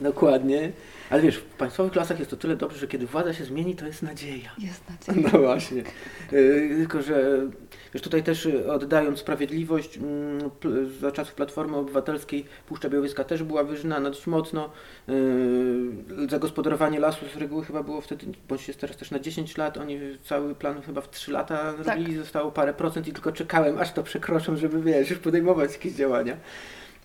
Dokładnie. 0.00 0.72
Ale 1.10 1.22
wiesz, 1.22 1.36
w 1.36 1.42
państwowych 1.42 1.94
lasach 1.96 2.18
jest 2.18 2.30
to 2.30 2.36
tyle 2.36 2.56
dobrze, 2.56 2.78
że 2.78 2.88
kiedy 2.88 3.06
władza 3.06 3.34
się 3.34 3.44
zmieni, 3.44 3.76
to 3.76 3.86
jest 3.86 4.02
nadzieja. 4.02 4.50
Jest 4.58 4.82
nadzieja. 4.90 5.28
No 5.32 5.38
właśnie. 5.38 5.82
Yy, 6.32 6.68
tylko, 6.76 7.02
że 7.02 7.40
wiesz, 7.94 8.02
tutaj 8.02 8.22
też 8.22 8.44
yy, 8.44 8.72
oddając 8.72 9.18
sprawiedliwość, 9.18 9.98
mm, 9.98 10.50
za 11.00 11.12
czasów 11.12 11.34
Platformy 11.34 11.76
Obywatelskiej 11.76 12.44
Puszcza 12.66 12.88
Białowieska 12.88 13.24
też 13.24 13.42
była 13.42 13.64
wyżynana 13.64 14.10
dość 14.10 14.26
mocno. 14.26 14.70
Yy, 15.08 16.28
Zagospodarowanie 16.28 17.00
lasu 17.00 17.24
z 17.34 17.36
reguły 17.36 17.64
chyba 17.64 17.82
było 17.82 18.00
wtedy, 18.00 18.26
bądź 18.48 18.68
jest 18.68 18.80
teraz 18.80 18.96
też 18.96 19.10
na 19.10 19.18
10 19.18 19.56
lat, 19.56 19.78
oni 19.78 20.00
cały 20.24 20.54
plan 20.54 20.82
chyba 20.82 21.00
w 21.00 21.10
3 21.10 21.32
lata 21.32 21.74
Tak. 21.84 21.98
robili, 21.98 22.16
zostało 22.16 22.52
parę 22.52 22.74
procent 22.74 23.08
i 23.08 23.12
tylko 23.12 23.32
czekałem, 23.32 23.78
aż 23.78 23.92
to 23.92 24.02
przekroczą, 24.02 24.56
żeby 24.56 24.82
wiesz, 24.82 25.10
już 25.10 25.18
podejmować 25.18 25.72
jakieś 25.72 25.92
działania. 25.92 26.36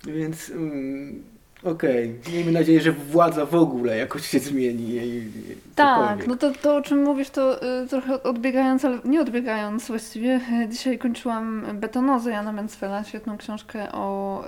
Więc 0.07 0.49
mm, 0.49 1.23
okej, 1.63 2.15
miejmy 2.27 2.51
nadzieję, 2.51 2.81
że 2.81 2.91
władza 2.91 3.45
w 3.45 3.55
ogóle 3.55 3.97
jakoś 3.97 4.27
się 4.27 4.39
zmieni. 4.39 4.89
i 4.89 5.31
Tak, 5.75 6.27
no 6.27 6.35
to, 6.35 6.51
to 6.51 6.75
o 6.75 6.81
czym 6.81 7.03
mówisz, 7.03 7.29
to 7.29 7.63
y, 7.83 7.87
trochę 7.87 8.23
odbiegając, 8.23 8.85
ale 8.85 8.99
nie 9.05 9.21
odbiegając 9.21 9.87
właściwie. 9.87 10.39
y, 10.63 10.67
Dzisiaj 10.69 10.97
kończyłam 10.97 11.65
Betonozę 11.73 12.31
Jana 12.31 12.51
Mencfela, 12.51 13.03
świetną 13.03 13.37
książkę 13.37 13.91
o, 13.91 14.43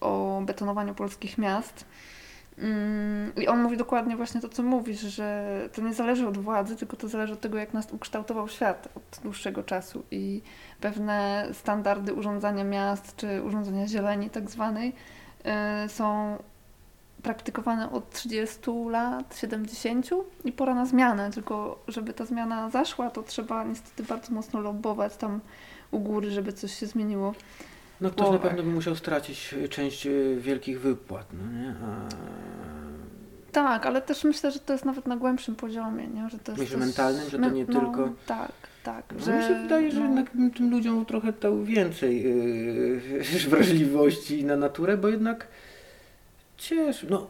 o 0.00 0.42
betonowaniu 0.46 0.94
polskich 0.94 1.38
miast. 1.38 1.84
Ym, 2.58 3.32
I 3.36 3.48
on 3.48 3.62
mówi 3.62 3.76
dokładnie 3.76 4.16
właśnie 4.16 4.40
to, 4.40 4.48
co 4.48 4.62
mówisz, 4.62 5.00
że 5.00 5.48
to 5.72 5.82
nie 5.82 5.94
zależy 5.94 6.28
od 6.28 6.38
władzy, 6.38 6.76
tylko 6.76 6.96
to 6.96 7.08
zależy 7.08 7.32
od 7.32 7.40
tego, 7.40 7.58
jak 7.58 7.74
nas 7.74 7.92
ukształtował 7.92 8.48
świat 8.48 8.88
od 8.94 9.20
dłuższego 9.22 9.62
czasu 9.62 10.02
i 10.10 10.42
pewne 10.80 11.46
standardy 11.52 12.14
urządzania 12.14 12.64
miast 12.64 13.16
czy 13.16 13.42
urządzania 13.42 13.86
zieleni 13.88 14.30
tak 14.30 14.50
zwanej 14.50 14.92
są 15.88 16.36
praktykowane 17.22 17.92
od 17.92 18.10
30 18.10 18.58
lat, 18.90 19.36
70 19.36 20.10
i 20.44 20.52
pora 20.52 20.74
na 20.74 20.86
zmianę, 20.86 21.30
tylko 21.30 21.82
żeby 21.88 22.12
ta 22.12 22.26
zmiana 22.26 22.70
zaszła, 22.70 23.10
to 23.10 23.22
trzeba 23.22 23.64
niestety 23.64 24.02
bardzo 24.02 24.32
mocno 24.32 24.60
lobbować 24.60 25.16
tam 25.16 25.40
u 25.90 25.98
góry, 25.98 26.30
żeby 26.30 26.52
coś 26.52 26.78
się 26.78 26.86
zmieniło. 26.86 27.34
No 28.00 28.10
ktoś 28.10 28.30
na 28.30 28.38
pewno 28.38 28.62
by 28.62 28.68
musiał 28.68 28.96
stracić 28.96 29.54
y, 29.54 29.68
część 29.68 30.06
y, 30.06 30.36
wielkich 30.40 30.80
wypłat, 30.80 31.26
no 31.32 31.60
nie? 31.60 31.68
A... 31.70 32.08
Tak, 33.52 33.86
ale 33.86 34.02
też 34.02 34.24
myślę, 34.24 34.50
że 34.50 34.58
to 34.58 34.72
jest 34.72 34.84
nawet 34.84 35.06
na 35.06 35.16
głębszym 35.16 35.56
poziomie, 35.56 36.06
nie? 36.06 36.28
Że 36.30 36.38
to 36.38 36.52
jest 36.52 36.62
Myślisz 36.62 36.78
coś- 36.78 36.86
mentalnym, 36.86 37.24
że 37.30 37.38
to 37.38 37.38
no, 37.38 37.50
nie 37.50 37.64
no, 37.68 37.80
tylko- 37.80 38.08
Tak, 38.26 38.52
tak. 38.82 39.04
No 39.26 39.36
mi 39.36 39.42
się 39.42 39.62
wydaje, 39.62 39.90
że 39.90 40.00
no, 40.00 40.06
jednak 40.06 40.30
tym 40.56 40.70
ludziom 40.70 41.06
trochę 41.06 41.32
dał 41.32 41.64
więcej 41.64 42.22
yy, 42.22 43.00
wrażliwości 43.50 44.44
na 44.44 44.56
naturę, 44.56 44.96
bo 44.96 45.08
jednak 45.08 45.48
ciesz, 46.56 47.06
no 47.10 47.26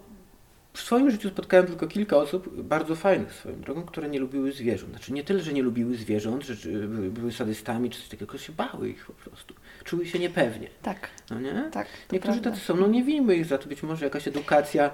w 0.72 0.80
swoim 0.80 1.10
życiu 1.10 1.28
spotkałem 1.28 1.66
tylko 1.66 1.86
kilka 1.86 2.16
osób, 2.16 2.62
bardzo 2.62 2.96
fajnych 2.96 3.32
swoją 3.32 3.60
drogą, 3.60 3.82
które 3.82 4.08
nie 4.08 4.18
lubiły 4.18 4.52
zwierząt. 4.52 4.90
Znaczy 4.90 5.12
nie 5.12 5.24
tyle, 5.24 5.40
że 5.40 5.52
nie 5.52 5.62
lubiły 5.62 5.94
zwierząt, 5.94 6.44
że 6.44 6.54
były- 6.88 7.32
sadystami 7.32 7.90
czy 7.90 7.98
coś 7.98 8.08
takiego, 8.08 8.26
tylko 8.32 8.38
się 8.44 8.52
bały 8.52 8.88
ich 8.88 9.06
po 9.06 9.12
prostu. 9.12 9.54
Czuły 9.84 10.06
się 10.06 10.18
niepewnie, 10.18 10.68
Tak, 10.82 11.08
no 11.30 11.40
nie? 11.40 11.68
tak. 11.72 11.86
Niektórzy 12.12 12.40
prawda. 12.40 12.50
tacy 12.50 12.62
są, 12.64 12.76
no 12.76 12.86
nie 12.86 13.04
winmy 13.04 13.36
ich 13.36 13.44
za 13.46 13.58
to, 13.58 13.68
być 13.68 13.82
może 13.82 14.04
jakaś 14.04 14.28
edukacja, 14.28 14.90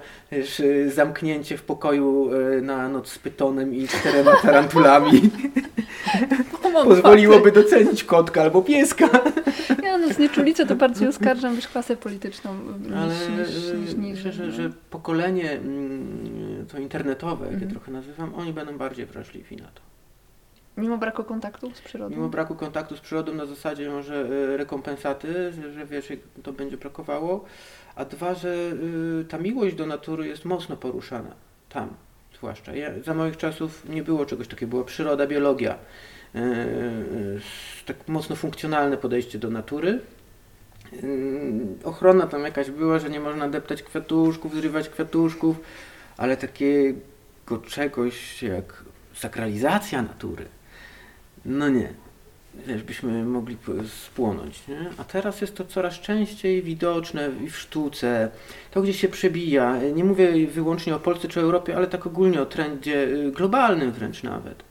y, 0.60 0.90
zamknięcie 0.90 1.56
w 1.58 1.62
pokoju 1.62 2.30
y, 2.58 2.62
na 2.62 2.88
noc 2.88 3.08
z 3.12 3.18
pytonem 3.18 3.74
i 3.74 3.88
czterema 3.88 4.36
tarantulami 4.42 5.20
pozwoliłoby 6.84 7.52
docenić 7.52 8.04
kotka 8.04 8.42
albo 8.42 8.62
pieska. 8.62 9.08
Ja 9.82 9.98
no 9.98 10.12
znieczulicę 10.14 10.66
to 10.66 10.76
bardziej 10.76 11.08
oskarżam 11.08 11.56
niż 11.56 11.68
klasę 11.68 11.96
polityczną 11.96 12.54
niż, 12.80 12.92
Ale 12.92 13.14
niż, 13.14 13.74
niż 13.74 13.94
myślę, 13.94 14.32
że, 14.32 14.46
no. 14.46 14.52
że 14.52 14.70
pokolenie 14.90 15.52
mm, 15.52 16.66
to 16.72 16.78
internetowe, 16.78 17.44
jak 17.44 17.52
je 17.52 17.66
Mhm. 17.66 17.70
trochę 17.70 17.92
nazywam, 17.92 18.34
oni 18.34 18.52
będą 18.52 18.78
bardziej 18.78 19.06
wrażliwi 19.06 19.56
na 19.56 19.64
to. 19.64 19.80
Mimo 20.76 20.98
braku 20.98 21.24
kontaktu 21.24 21.70
z 21.74 21.80
przyrodą. 21.80 22.16
Mimo 22.16 22.28
braku 22.28 22.54
kontaktu 22.54 22.96
z 22.96 23.00
przyrodą 23.00 23.34
na 23.34 23.46
zasadzie 23.46 23.90
może 23.90 24.14
y, 24.30 24.56
rekompensaty, 24.56 25.52
że, 25.52 25.72
że 25.72 25.86
wiesz, 25.86 26.12
to 26.42 26.52
będzie 26.52 26.76
brakowało, 26.76 27.44
a 27.94 28.04
dwa, 28.04 28.34
że 28.34 28.54
y, 29.20 29.24
ta 29.28 29.38
miłość 29.38 29.76
do 29.76 29.86
natury 29.86 30.28
jest 30.28 30.44
mocno 30.44 30.76
poruszana 30.76 31.34
tam, 31.68 31.88
zwłaszcza. 32.36 32.74
Ja, 32.74 32.90
za 33.04 33.14
moich 33.14 33.36
czasów 33.36 33.88
nie 33.88 34.02
było 34.02 34.26
czegoś 34.26 34.48
takiego, 34.48 34.70
była 34.70 34.84
przyroda, 34.84 35.26
biologia, 35.26 35.78
tak 37.86 38.08
mocno 38.08 38.36
funkcjonalne 38.36 38.96
podejście 38.96 39.38
do 39.38 39.50
natury. 39.50 40.00
Y, 40.92 41.84
Ochrona 41.84 42.26
tam 42.26 42.42
jakaś 42.42 42.70
była, 42.70 42.98
że 42.98 43.10
nie 43.10 43.20
można 43.20 43.48
deptać 43.48 43.82
kwiatuszków, 43.82 44.54
zrywać 44.54 44.88
kwiatuszków, 44.88 45.56
ale 46.16 46.36
takiego 46.36 47.58
czegoś 47.68 48.42
jak 48.42 48.84
sakralizacja 49.14 50.02
natury, 50.02 50.44
no 51.44 51.68
nie. 51.68 51.92
Wiesz, 52.66 52.82
byśmy 52.82 53.24
mogli 53.24 53.56
spłonąć, 53.88 54.68
nie? 54.68 54.90
A 54.98 55.04
teraz 55.04 55.40
jest 55.40 55.56
to 55.56 55.64
coraz 55.64 55.94
częściej 55.94 56.62
widoczne 56.62 57.30
i 57.44 57.50
w 57.50 57.58
sztuce. 57.58 58.30
To 58.70 58.82
gdzieś 58.82 59.00
się 59.00 59.08
przebija. 59.08 59.78
Nie 59.94 60.04
mówię 60.04 60.46
wyłącznie 60.46 60.94
o 60.94 61.00
Polsce 61.00 61.28
czy 61.28 61.40
Europie, 61.40 61.76
ale 61.76 61.86
tak 61.86 62.06
ogólnie 62.06 62.42
o 62.42 62.46
trendzie 62.46 63.08
globalnym 63.32 63.92
wręcz 63.92 64.22
nawet. 64.22 64.64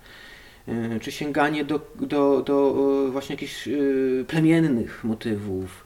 Y, 0.67 0.99
czy 0.99 1.11
sięganie 1.11 1.65
do, 1.65 1.79
do, 1.99 2.41
do 2.41 2.75
y, 3.07 3.11
właśnie 3.11 3.33
jakichś 3.33 3.67
y, 3.67 4.25
plemiennych 4.27 5.03
motywów. 5.03 5.85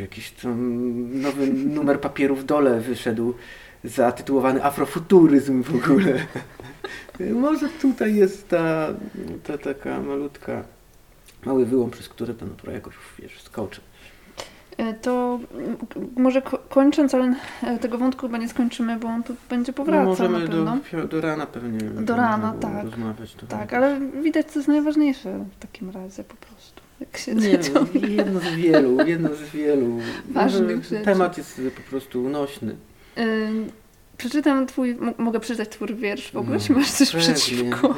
Jakiś 0.00 0.30
tam 0.30 1.20
nowy 1.20 1.46
numer 1.46 2.00
papieru 2.00 2.36
w 2.36 2.44
dole 2.44 2.80
wyszedł 2.80 3.34
zatytułowany 3.84 4.64
Afrofuturyzm 4.64 5.62
w 5.62 5.74
ogóle. 5.74 6.26
Może 7.34 7.68
tutaj 7.68 8.14
jest 8.14 8.48
ta, 8.48 8.94
ta 9.44 9.58
taka 9.58 10.00
malutka, 10.00 10.64
mały 11.44 11.66
wyłom, 11.66 11.90
przez 11.90 12.08
który 12.08 12.34
ta 12.34 12.46
natura 12.46 12.72
jakoś 12.72 12.94
wiesz, 13.18 13.42
skoczy. 13.42 13.80
To 14.94 15.40
może 16.16 16.42
kończąc, 16.68 17.14
ale 17.14 17.34
e, 17.62 17.78
tego 17.78 17.98
wątku 17.98 18.26
chyba 18.26 18.38
nie 18.38 18.48
skończymy, 18.48 18.96
bo 18.96 19.08
on 19.08 19.22
tu 19.22 19.34
będzie 19.50 19.72
powracał 19.72 20.04
no 20.04 20.10
możemy 20.10 20.38
na 20.38 20.46
pewno. 20.46 20.78
Do, 20.92 21.08
do 21.08 21.20
rana 21.20 21.46
pewnie 21.46 21.78
do 21.78 22.16
rana, 22.16 22.54
tak. 22.60 22.84
rozmawiać. 22.84 23.36
Tak, 23.48 23.72
ale 23.72 24.00
widać 24.22 24.46
co 24.46 24.58
jest 24.58 24.68
najważniejsze 24.68 25.44
w 25.56 25.58
takim 25.58 25.90
razie 25.90 26.24
po 26.24 26.36
prostu. 26.36 26.82
Jak 27.00 27.16
się 27.18 27.34
nie, 27.34 27.48
jedno 28.08 28.40
z 28.40 28.54
wielu, 28.56 29.06
jedno 29.06 29.34
z 29.34 29.42
wielu. 29.50 29.98
Ważnych 30.30 30.84
rzeczy. 30.84 31.04
Temat 31.04 31.38
jest 31.38 31.60
po 31.76 31.90
prostu 31.90 32.24
unośny. 32.24 32.76
Przeczytam 34.18 34.66
twój, 34.66 34.96
mogę 35.18 35.40
przeczytać 35.40 35.68
twój 35.68 35.94
wiersz 35.94 36.32
w 36.32 36.36
ogóle, 36.36 36.56
no, 36.56 36.64
czy 36.64 36.72
masz 36.72 36.90
coś 36.90 37.10
pewnie. 37.10 37.34
przeciwko? 37.34 37.94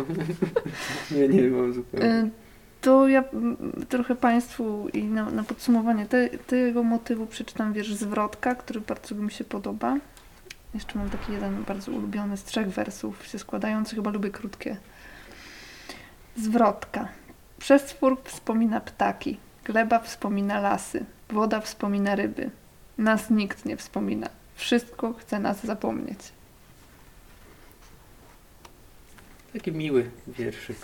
nie, 1.17 1.29
nie 1.29 1.43
mam 1.43 1.73
zupełnie. 1.73 2.31
To 2.81 3.09
ja 3.09 3.25
trochę 3.89 4.15
Państwu 4.15 4.89
i 4.93 5.05
na, 5.05 5.31
na 5.31 5.43
podsumowanie 5.43 6.07
te, 6.07 6.29
tego 6.29 6.83
motywu 6.83 7.27
przeczytam 7.27 7.73
wiersz 7.73 7.95
Zwrotka, 7.95 8.55
który 8.55 8.81
bardzo 8.81 9.15
mi 9.15 9.31
się 9.31 9.45
podoba. 9.45 9.97
Jeszcze 10.75 10.99
mam 10.99 11.11
taki 11.11 11.33
jeden 11.33 11.65
bardzo 11.65 11.93
ulubiony 11.93 12.37
z 12.37 12.45
trzech 12.45 12.69
wersów 12.69 13.27
się 13.27 13.39
składający, 13.39 13.97
chyba 13.97 14.11
lubię 14.11 14.31
krótkie. 14.31 14.77
Zwrotka. 16.37 17.09
Przestwór 17.59 18.23
wspomina 18.25 18.81
ptaki, 18.81 19.39
gleba 19.65 19.99
wspomina 19.99 20.61
lasy, 20.61 21.05
woda 21.31 21.61
wspomina 21.61 22.15
ryby. 22.15 22.51
Nas 22.99 23.31
nikt 23.31 23.65
nie 23.65 23.77
wspomina. 23.77 24.29
Wszystko 24.55 25.13
chce 25.13 25.41
nas 25.41 25.65
zapomnieć. 25.67 26.19
Taki 29.53 29.73
miły 29.73 30.11
wierszyk. 30.29 30.77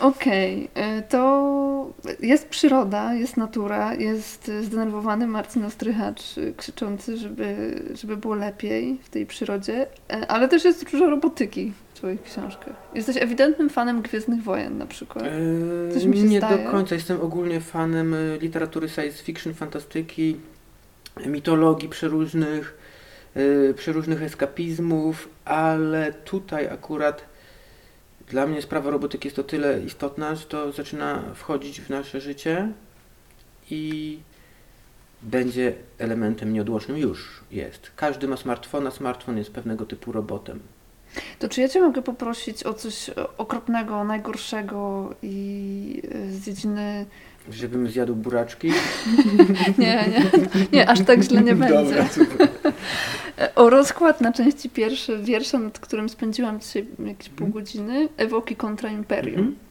Okej, 0.00 0.68
okay. 0.72 1.02
to 1.08 1.92
jest 2.20 2.48
przyroda, 2.48 3.14
jest 3.14 3.36
natura, 3.36 3.94
jest 3.94 4.50
zdenerwowany 4.62 5.26
Marcin 5.26 5.64
Ostrychacz 5.64 6.22
krzyczący, 6.56 7.16
żeby, 7.16 7.74
żeby 7.94 8.16
było 8.16 8.34
lepiej 8.34 8.98
w 9.02 9.08
tej 9.08 9.26
przyrodzie, 9.26 9.86
e, 10.10 10.30
ale 10.30 10.48
też 10.48 10.64
jest 10.64 10.90
dużo 10.90 11.10
robotyki 11.10 11.72
w 11.92 11.96
Twoich 11.96 12.22
książkach. 12.22 12.74
Jesteś 12.94 13.16
ewidentnym 13.16 13.70
fanem 13.70 14.02
Gwiezdnych 14.02 14.42
Wojen 14.42 14.78
na 14.78 14.86
przykład. 14.86 15.24
Coś 15.92 16.04
mi 16.04 16.16
się 16.16 16.22
nie 16.22 16.38
zdaje. 16.38 16.64
do 16.64 16.70
końca, 16.70 16.94
jestem 16.94 17.20
ogólnie 17.20 17.60
fanem 17.60 18.14
e, 18.14 18.38
literatury 18.38 18.88
science 18.88 19.22
fiction, 19.22 19.54
fantastyki, 19.54 20.36
mitologii 21.26 21.88
przeróżnych, 21.88 22.78
przeróżnych 23.76 24.22
eskapizmów, 24.22 25.28
ale 25.44 26.12
tutaj 26.12 26.68
akurat 26.68 27.33
dla 28.28 28.46
mnie 28.46 28.62
sprawa 28.62 28.90
robotyki 28.90 29.28
jest 29.28 29.38
o 29.38 29.44
tyle 29.44 29.80
istotna, 29.80 30.34
że 30.34 30.44
to 30.46 30.72
zaczyna 30.72 31.22
wchodzić 31.34 31.80
w 31.80 31.90
nasze 31.90 32.20
życie 32.20 32.72
i 33.70 34.18
będzie 35.22 35.74
elementem 35.98 36.52
nieodłącznym. 36.52 36.98
Już 36.98 37.40
jest. 37.50 37.90
Każdy 37.96 38.28
ma 38.28 38.36
smartfona, 38.36 38.90
smartfon 38.90 39.38
jest 39.38 39.50
pewnego 39.50 39.86
typu 39.86 40.12
robotem. 40.12 40.60
To 41.38 41.48
czy 41.48 41.60
ja 41.60 41.68
Cię 41.68 41.80
mogę 41.80 42.02
poprosić 42.02 42.64
o 42.66 42.74
coś 42.74 43.10
okropnego, 43.38 44.04
najgorszego 44.04 45.10
i 45.22 46.02
e, 46.10 46.30
z 46.30 46.44
dziedziny 46.44 47.06
Żebym 47.50 47.88
zjadł 47.88 48.14
buraczki? 48.14 48.72
nie, 49.78 50.04
nie, 50.08 50.30
nie, 50.72 50.88
aż 50.88 51.00
tak 51.00 51.22
źle 51.22 51.42
nie 51.42 51.54
będzie. 51.54 51.74
Dobra, 51.74 52.08
super. 52.08 52.48
O 53.54 53.70
rozkład 53.70 54.20
na 54.20 54.32
części 54.32 54.70
pierwsze 54.70 55.18
wiersza, 55.18 55.58
nad 55.58 55.78
którym 55.78 56.08
spędziłam 56.08 56.60
dzisiaj 56.60 56.86
jakieś 57.06 57.28
pół 57.28 57.46
mhm. 57.46 57.52
godziny, 57.52 58.08
Ewoki 58.16 58.56
kontra 58.56 58.90
Imperium. 58.90 59.40
Mm 59.40 59.52
-hmm. 59.52 59.64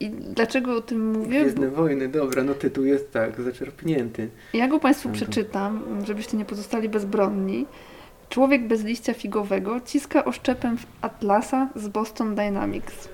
I 0.00 0.10
dlaczego 0.10 0.76
o 0.76 0.80
tym 0.80 1.12
mówię? 1.12 1.40
Gwiezdne 1.40 1.68
wojny, 1.68 2.08
dobra, 2.08 2.42
no 2.42 2.54
tytuł 2.54 2.84
jest 2.84 3.12
tak, 3.12 3.40
zaczerpnięty. 3.40 4.28
Ja 4.54 4.68
go 4.68 4.80
Państwu 4.80 5.08
no 5.08 5.14
przeczytam, 5.14 5.82
żebyście 6.04 6.36
nie 6.36 6.44
pozostali 6.44 6.88
bezbronni. 6.88 7.66
Człowiek 8.28 8.66
bez 8.66 8.84
liścia 8.84 9.14
figowego 9.14 9.80
ciska 9.80 10.24
oszczepem 10.24 10.78
w 10.78 10.86
Atlasa 11.00 11.68
z 11.76 11.88
Boston 11.88 12.34
Dynamics. 12.34 13.08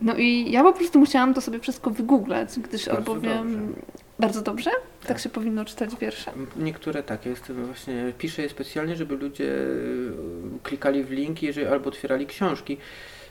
No 0.00 0.16
i 0.16 0.50
ja 0.50 0.62
po 0.62 0.72
prostu 0.72 0.98
musiałam 0.98 1.34
to 1.34 1.40
sobie 1.40 1.60
wszystko 1.60 1.90
wygooglać, 1.90 2.58
gdyż 2.58 2.86
bardzo 2.86 2.98
albowiem... 2.98 3.66
Dobrze. 3.66 3.82
Bardzo 4.18 4.42
dobrze? 4.42 4.70
Tak. 5.00 5.08
tak. 5.08 5.18
się 5.18 5.28
powinno 5.28 5.64
czytać 5.64 5.96
wiersze? 5.96 6.32
Niektóre 6.56 7.02
tak. 7.02 7.24
Ja 7.24 7.30
jestem 7.30 7.66
właśnie, 7.66 8.12
piszę 8.18 8.42
je 8.42 8.48
specjalnie, 8.48 8.96
żeby 8.96 9.16
ludzie 9.16 9.52
e, 9.52 10.58
klikali 10.62 11.04
w 11.04 11.10
linki, 11.10 11.46
jeżeli 11.46 11.66
albo 11.66 11.88
otwierali 11.88 12.26
książki, 12.26 12.76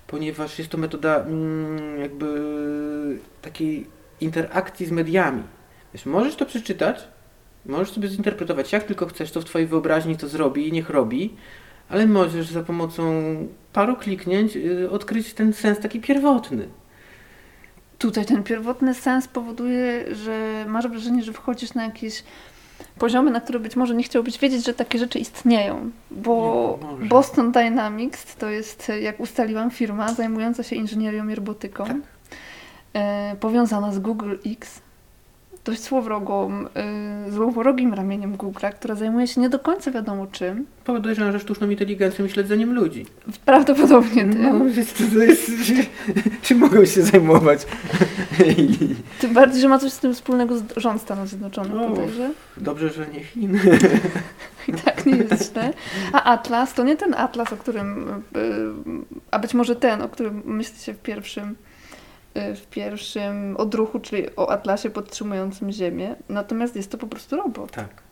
ponieważ 0.07 0.59
jest 0.59 0.71
to 0.71 0.77
metoda 0.77 1.19
mm, 1.19 1.99
jakby 1.99 3.19
takiej 3.41 3.85
interakcji 4.21 4.85
z 4.85 4.91
mediami. 4.91 5.43
Wiesz, 5.93 6.05
możesz 6.05 6.35
to 6.35 6.45
przeczytać, 6.45 7.07
możesz 7.65 7.91
sobie 7.91 8.07
zinterpretować 8.07 8.73
jak 8.73 8.83
tylko 8.83 9.05
chcesz, 9.05 9.31
to 9.31 9.41
w 9.41 9.45
twojej 9.45 9.67
wyobraźni 9.67 10.17
to 10.17 10.27
zrobi 10.27 10.67
i 10.67 10.71
niech 10.71 10.89
robi, 10.89 11.35
ale 11.89 12.07
możesz 12.07 12.47
za 12.47 12.63
pomocą 12.63 13.03
paru 13.73 13.95
kliknięć 13.95 14.55
y, 14.55 14.89
odkryć 14.91 15.33
ten 15.33 15.53
sens 15.53 15.79
taki 15.79 15.99
pierwotny. 15.99 16.67
Tutaj 17.97 18.25
ten 18.25 18.43
pierwotny 18.43 18.93
sens 18.93 19.27
powoduje, 19.27 20.15
że 20.15 20.65
masz 20.67 20.87
wrażenie, 20.87 21.23
że 21.23 21.33
wchodzisz 21.33 21.73
na 21.73 21.83
jakieś 21.83 22.23
poziomy, 22.99 23.31
na 23.31 23.41
które 23.41 23.59
być 23.59 23.75
może 23.75 23.95
nie 23.95 24.03
chciałbyś 24.03 24.39
wiedzieć, 24.39 24.65
że 24.65 24.73
takie 24.73 24.99
rzeczy 24.99 25.19
istnieją. 25.19 25.91
Bo 26.11 26.79
Boston 27.09 27.51
Dynamics 27.51 28.35
to 28.35 28.49
jest, 28.49 28.91
jak 29.01 29.19
ustaliłam, 29.19 29.71
firma 29.71 30.13
zajmująca 30.13 30.63
się 30.63 30.75
inżynierią 30.75 31.27
i 31.27 31.35
robotyką, 31.35 31.85
tak. 31.85 31.95
e, 32.93 33.35
powiązana 33.39 33.91
z 33.91 33.99
Google 33.99 34.35
X, 34.45 34.81
dość 35.67 35.83
złowrogą, 35.83 36.61
yy, 37.25 37.31
złowrogim 37.31 37.93
ramieniem 37.93 38.37
Google'a, 38.37 38.73
która 38.73 38.95
zajmuje 38.95 39.27
się 39.27 39.41
nie 39.41 39.49
do 39.49 39.59
końca 39.59 39.91
wiadomo 39.91 40.27
czym. 40.27 40.65
Podejrzewam, 40.83 41.31
że 41.31 41.39
sztuczną 41.39 41.69
inteligencją 41.69 42.25
i 42.25 42.29
śledzeniem 42.29 42.73
ludzi. 42.73 43.05
Prawdopodobnie 43.45 44.25
tym. 44.25 44.41
No, 44.41 44.59
to 45.13 45.23
jest, 45.23 45.51
czym 46.41 46.57
mogą 46.57 46.85
się 46.85 47.01
zajmować? 47.01 47.65
Tym 49.19 49.33
bardziej, 49.33 49.61
że 49.61 49.67
ma 49.67 49.79
coś 49.79 49.91
z 49.91 49.99
tym 49.99 50.13
wspólnego 50.13 50.57
z 50.57 50.63
rząd 50.77 51.01
Stanów 51.01 51.29
Zjednoczonych, 51.29 51.73
o, 51.73 51.89
podejrzewam. 51.89 52.33
Dobrze, 52.57 52.89
że 52.89 53.07
nie 53.07 53.23
Chiny. 53.23 53.59
I 54.67 54.73
tak 54.73 55.05
nie 55.05 55.15
jest 55.15 55.51
źle. 55.51 55.73
A 56.13 56.23
Atlas 56.23 56.73
to 56.73 56.83
nie 56.83 56.95
ten 56.95 57.13
Atlas, 57.13 57.53
o 57.53 57.57
którym, 57.57 58.07
yy, 58.35 58.41
a 59.31 59.39
być 59.39 59.53
może 59.53 59.75
ten, 59.75 60.01
o 60.01 60.09
którym 60.09 60.41
myślicie 60.45 60.93
w 60.93 60.97
pierwszym 60.97 61.55
Y, 61.55 61.66
w 62.55 62.67
pierwszym 62.67 63.57
odruchu, 63.57 63.99
czyli 63.99 64.35
o 64.35 64.49
atlasie 64.49 64.89
podtrzymującym 64.89 65.71
Ziemię. 65.71 66.15
Natomiast 66.29 66.75
jest 66.75 66.91
to 66.91 66.97
po 66.97 67.07
prostu 67.07 67.35
robot. 67.35 67.71
Tak. 67.71 68.07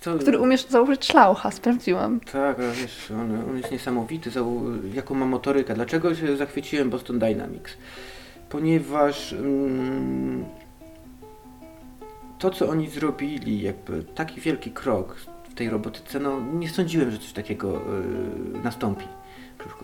Co, 0.00 0.18
który 0.18 0.38
umiesz 0.38 0.66
założyć 0.66 1.06
szlaucha, 1.06 1.50
sprawdziłam. 1.50 2.20
Tak, 2.20 2.56
wiesz, 2.72 3.10
on, 3.10 3.50
on 3.50 3.56
jest 3.56 3.72
niesamowity, 3.72 4.30
jaką 4.94 5.14
ma 5.14 5.26
motorykę. 5.26 5.74
Dlaczego 5.74 6.14
się 6.14 6.36
zachwyciłem 6.36 6.90
Boston 6.90 7.18
Dynamics? 7.18 7.76
Ponieważ 8.50 9.32
mm, 9.32 10.44
to, 12.38 12.50
co 12.50 12.68
oni 12.68 12.88
zrobili, 12.88 13.62
jakby 13.62 14.02
taki 14.02 14.40
wielki 14.40 14.70
krok 14.70 15.16
w 15.50 15.54
tej 15.54 15.70
robotyce, 15.70 16.20
no 16.20 16.40
nie 16.40 16.68
sądziłem, 16.68 17.10
że 17.10 17.18
coś 17.18 17.32
takiego 17.32 17.76
y, 17.76 18.62
nastąpi. 18.64 19.04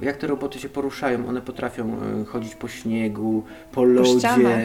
Jak 0.02 0.16
te 0.16 0.26
roboty 0.26 0.58
się 0.58 0.68
poruszają, 0.68 1.28
one 1.28 1.40
potrafią 1.40 1.96
e, 2.22 2.24
chodzić 2.24 2.54
po 2.54 2.68
śniegu, 2.68 3.44
po 3.72 3.84
lodzie, 3.84 4.12
po 4.12 4.18
ścianach. 4.18 4.60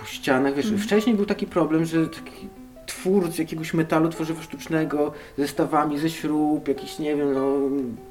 Po 0.00 0.04
ścianach. 0.04 0.54
Wiesz, 0.54 0.66
mm. 0.66 0.78
Wcześniej 0.78 1.16
był 1.16 1.26
taki 1.26 1.46
problem, 1.46 1.84
że 1.84 2.06
taki 2.08 2.48
twórcy 2.86 3.42
jakiegoś 3.42 3.74
metalu 3.74 4.08
tworzywa 4.08 4.42
sztucznego, 4.42 5.12
zestawami 5.38 5.98
ze 5.98 6.10
śrub, 6.10 6.68
jakichś, 6.68 6.98
nie 6.98 7.16
wiem, 7.16 7.34
no, 7.34 7.56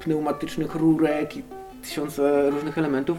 pneumatycznych 0.00 0.74
rurek 0.74 1.36
i 1.36 1.42
tysiące 1.82 2.50
różnych 2.50 2.78
elementów, 2.78 3.18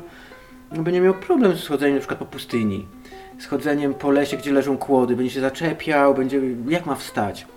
no, 0.71 0.83
będzie 0.83 1.01
miał 1.01 1.13
problem 1.13 1.57
z 1.57 1.67
chodzeniem 1.67 1.95
na 1.95 1.99
przykład 1.99 2.19
po 2.19 2.25
pustyni, 2.25 2.85
z 3.39 3.45
chodzeniem 3.45 3.93
po 3.93 4.11
lesie, 4.11 4.37
gdzie 4.37 4.51
leżą 4.51 4.77
kłody, 4.77 5.15
będzie 5.15 5.33
się 5.33 5.41
zaczepiał, 5.41 6.13
będzie, 6.13 6.41
jak 6.67 6.85
ma 6.85 6.95
wstać. 6.95 7.47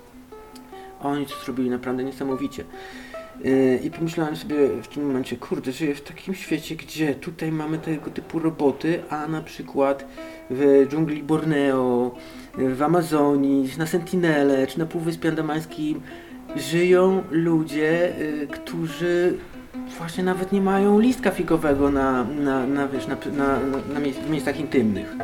Oni 1.02 1.26
to 1.26 1.34
zrobili 1.44 1.70
naprawdę 1.70 2.04
niesamowicie. 2.04 2.64
Yy, 3.44 3.80
I 3.84 3.90
pomyślałem 3.90 4.36
sobie 4.36 4.56
w 4.82 4.88
tym 4.88 5.06
momencie, 5.06 5.36
kurde, 5.36 5.72
żyję 5.72 5.94
w 5.94 6.00
takim 6.00 6.34
świecie, 6.34 6.76
gdzie 6.76 7.14
tutaj 7.14 7.52
mamy 7.52 7.78
tego 7.78 8.10
typu 8.10 8.38
roboty, 8.38 9.02
a 9.10 9.26
na 9.26 9.42
przykład 9.42 10.04
w 10.50 10.86
dżungli 10.88 11.22
Borneo, 11.22 12.14
w 12.54 12.82
Amazonii, 12.82 13.70
na 13.78 13.86
Sentinele 13.86 14.66
czy 14.66 14.78
na 14.78 14.86
Półwyspie 14.86 15.28
Andamańskim 15.28 16.00
żyją 16.56 17.22
ludzie, 17.30 18.12
yy, 18.18 18.46
którzy 18.46 19.34
właśnie 19.98 20.24
nawet 20.24 20.52
nie 20.52 20.60
mają 20.60 21.00
listka 21.00 21.30
figowego 21.30 21.90
na, 21.90 22.24
na, 22.24 22.66
na, 22.66 22.88
wiesz, 22.88 23.06
na, 23.06 23.16
na, 23.36 23.60
na, 23.94 24.00
miejscach 24.30 24.60
intymnych. 24.60 25.16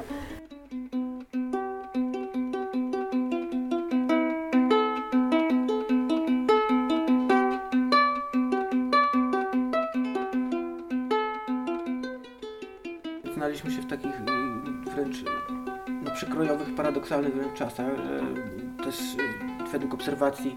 Paradoksalnych 17.05 17.35
wręcz 17.35 17.59
czasach, 17.59 17.97
że 17.97 18.21
też 18.85 19.01
y, 19.01 19.71
według 19.73 19.95
obserwacji 19.95 20.57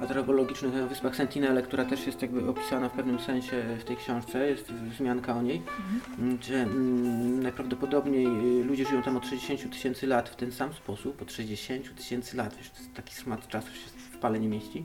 meteorologicznych 0.00 0.74
na 0.74 0.86
Wyspach 0.86 1.16
Sentinele, 1.16 1.62
która 1.62 1.84
też 1.84 2.06
jest 2.06 2.22
jakby 2.22 2.48
opisana 2.48 2.88
w 2.88 2.92
pewnym 2.92 3.20
sensie 3.20 3.62
w 3.78 3.84
tej 3.84 3.96
książce, 3.96 4.48
jest 4.48 4.72
wzmianka 4.72 5.36
o 5.36 5.42
niej, 5.42 5.62
mhm. 6.10 6.38
że 6.42 6.54
mm, 6.54 7.42
najprawdopodobniej 7.42 8.26
y, 8.26 8.64
ludzie 8.64 8.84
żyją 8.86 9.02
tam 9.02 9.16
od 9.16 9.26
60 9.26 9.72
tysięcy 9.72 10.06
lat 10.06 10.28
w 10.28 10.36
ten 10.36 10.52
sam 10.52 10.72
sposób, 10.72 11.22
od 11.22 11.32
60 11.32 11.94
tysięcy 11.94 12.36
lat, 12.36 12.56
wiesz, 12.56 12.70
taki 12.94 13.14
smat 13.14 13.48
czasu 13.48 13.68
się 13.68 13.88
w 14.12 14.18
pale 14.18 14.40
nie 14.40 14.48
mieści 14.48 14.84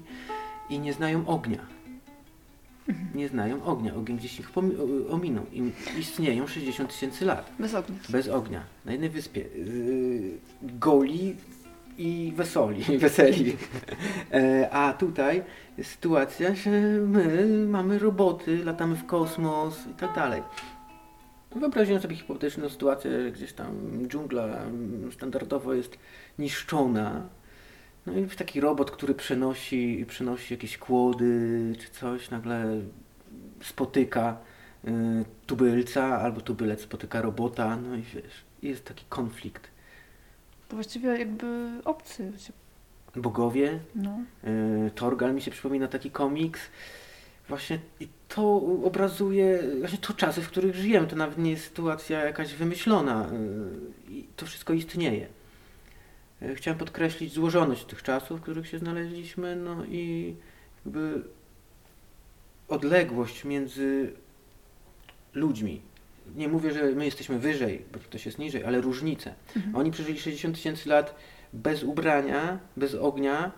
i 0.69 0.79
nie 0.79 0.93
znają 0.93 1.27
ognia. 1.27 1.76
Nie 3.15 3.27
znają 3.27 3.63
ognia. 3.63 3.95
Ogień 3.95 4.17
gdzieś 4.17 4.39
ich 4.39 4.51
ominął. 5.09 5.45
I 5.51 5.71
istnieją 5.99 6.47
60 6.47 6.89
tysięcy 6.89 7.25
lat. 7.25 7.51
Bez 7.59 7.75
ognia. 7.75 7.95
Bez 8.09 8.27
ognia. 8.27 8.63
Na 8.85 8.91
jednej 8.91 9.09
wyspie. 9.09 9.41
Yy, 9.41 10.37
goli 10.61 11.35
i 11.97 12.33
wesoli, 12.35 12.83
weseli. 12.99 13.57
E, 14.33 14.69
a 14.69 14.93
tutaj 14.93 15.43
sytuacja, 15.83 16.55
że 16.55 16.71
my 17.01 17.47
mamy 17.67 17.99
roboty, 17.99 18.65
latamy 18.65 18.95
w 18.95 19.05
kosmos 19.05 19.87
i 19.91 19.93
tak 19.93 20.15
dalej. 20.15 20.41
Wyobraziłem 21.55 22.01
sobie 22.01 22.15
hipotetyczną 22.15 22.69
sytuację, 22.69 23.23
że 23.23 23.31
gdzieś 23.31 23.53
tam 23.53 23.67
dżungla 24.07 24.47
standardowo 25.11 25.73
jest 25.73 25.97
niszczona. 26.39 27.29
No 28.07 28.13
i 28.13 28.27
taki 28.27 28.61
robot, 28.61 28.91
który 28.91 29.15
przenosi, 29.15 30.05
przenosi 30.07 30.53
jakieś 30.53 30.77
kłody 30.77 31.73
czy 31.79 31.89
coś, 31.89 32.29
nagle 32.29 32.81
spotyka 33.63 34.37
y, 34.87 34.89
tubylca, 35.45 36.21
albo 36.21 36.41
tubylec 36.41 36.81
spotyka 36.81 37.21
robota, 37.21 37.77
no 37.77 37.95
i 37.95 38.01
wiesz, 38.01 38.43
jest 38.61 38.85
taki 38.85 39.05
konflikt 39.09 39.77
to 40.67 40.75
właściwie 40.75 41.09
jakby 41.09 41.69
obcy. 41.85 42.31
Bogowie. 43.15 43.79
No. 43.95 44.19
Y, 44.87 44.91
Torgal 44.95 45.35
mi 45.35 45.41
się 45.41 45.51
przypomina 45.51 45.87
taki 45.87 46.11
komiks. 46.11 46.61
Właśnie 47.49 47.79
i 47.99 48.07
to 48.27 48.55
obrazuje 48.83 49.63
właśnie 49.79 49.97
to 49.97 50.13
czasy, 50.13 50.41
w 50.41 50.47
których 50.47 50.75
żyjemy. 50.75 51.07
To 51.07 51.15
nawet 51.15 51.37
nie 51.37 51.51
jest 51.51 51.63
sytuacja 51.63 52.25
jakaś 52.25 52.53
wymyślona. 52.53 53.29
Y, 54.09 54.11
I 54.11 54.27
to 54.35 54.45
wszystko 54.45 54.73
istnieje. 54.73 55.27
Y, 56.41 56.55
chciałem 56.55 56.77
podkreślić 56.77 57.33
złożoność 57.33 57.85
tych 57.85 58.03
czasów, 58.03 58.39
w 58.39 58.43
których 58.43 58.67
się 58.67 58.79
znaleźliśmy, 58.79 59.55
no 59.55 59.85
i 59.85 60.35
jakby 60.85 61.21
odległość 62.67 63.45
między 63.45 64.13
ludźmi, 65.33 65.81
nie 66.35 66.47
mówię, 66.47 66.71
że 66.71 66.83
my 66.83 67.05
jesteśmy 67.05 67.39
wyżej, 67.39 67.81
bo 67.93 67.99
ktoś 67.99 68.25
jest 68.25 68.39
niżej, 68.39 68.63
ale 68.63 68.81
różnice. 68.81 69.33
Mhm. 69.55 69.75
Oni 69.75 69.91
przeżyli 69.91 70.19
60 70.19 70.55
tysięcy 70.55 70.89
lat 70.89 71.15
bez 71.53 71.83
ubrania, 71.83 72.59
bez 72.77 72.95
ognia, 72.95 73.51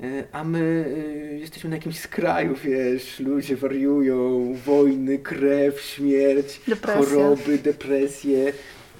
e, 0.00 0.24
a 0.32 0.44
my 0.44 0.84
e, 1.32 1.38
jesteśmy 1.38 1.70
na 1.70 1.76
jakimś 1.76 1.98
skraju, 2.00 2.54
wiesz, 2.64 3.20
ludzie 3.20 3.56
wariują, 3.56 4.54
wojny, 4.54 5.18
krew, 5.18 5.80
śmierć, 5.80 6.60
Depresja. 6.68 7.02
choroby, 7.02 7.58
depresje. 7.58 8.52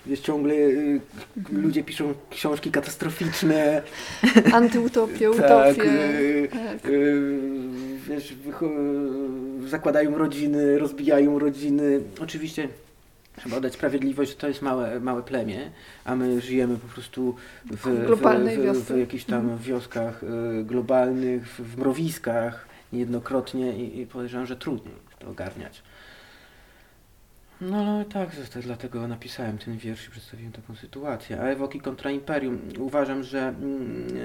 Jest 0.09 0.23
ciągle 0.23 0.55
y, 0.55 1.01
ludzie 1.53 1.85
piszą 1.85 2.15
książki 2.31 2.71
katastroficzne. 2.71 3.83
Antyutopie, 4.53 5.31
utopie. 5.31 5.49
tak, 5.49 5.79
y, 5.79 6.49
tak. 6.53 6.91
Y, 6.91 7.41
wiesz, 8.09 8.35
zakładają 9.67 10.19
rodziny, 10.19 10.79
rozbijają 10.79 11.39
rodziny. 11.39 12.01
Oczywiście 12.21 12.69
trzeba 13.37 13.57
oddać 13.57 13.73
sprawiedliwość, 13.73 14.31
że 14.31 14.37
to 14.37 14.49
jest 14.49 14.63
małe, 14.63 15.01
małe 15.01 15.23
plemię, 15.23 15.71
a 16.05 16.17
my 16.17 16.41
żyjemy 16.41 16.77
po 16.77 16.89
prostu 16.89 17.35
w, 17.71 17.77
w, 17.77 18.77
w, 18.77 18.95
w 18.95 18.99
jakichś 18.99 19.25
tam 19.25 19.41
mhm. 19.41 19.59
wioskach 19.59 20.21
globalnych, 20.65 21.49
w, 21.49 21.61
w 21.61 21.79
mrowiskach 21.79 22.69
niejednokrotnie 22.93 23.79
i, 23.85 24.01
i 24.01 24.07
podejrzewam, 24.07 24.47
że 24.47 24.57
trudniej 24.57 24.95
to 25.19 25.31
ogarniać. 25.31 25.83
No 27.61 27.77
ale 27.77 28.05
tak, 28.05 28.31
to 28.53 28.61
dlatego 28.63 29.09
napisałem 29.09 29.59
ten 29.59 29.79
wiersz 29.79 30.07
i 30.07 30.11
przedstawiłem 30.11 30.53
taką 30.53 30.75
sytuację. 30.75 31.41
A 31.41 31.45
Ewoki 31.45 31.81
kontra 31.81 32.11
Imperium. 32.11 32.59
Uważam, 32.79 33.23
że 33.23 33.55
yy, 33.61 34.17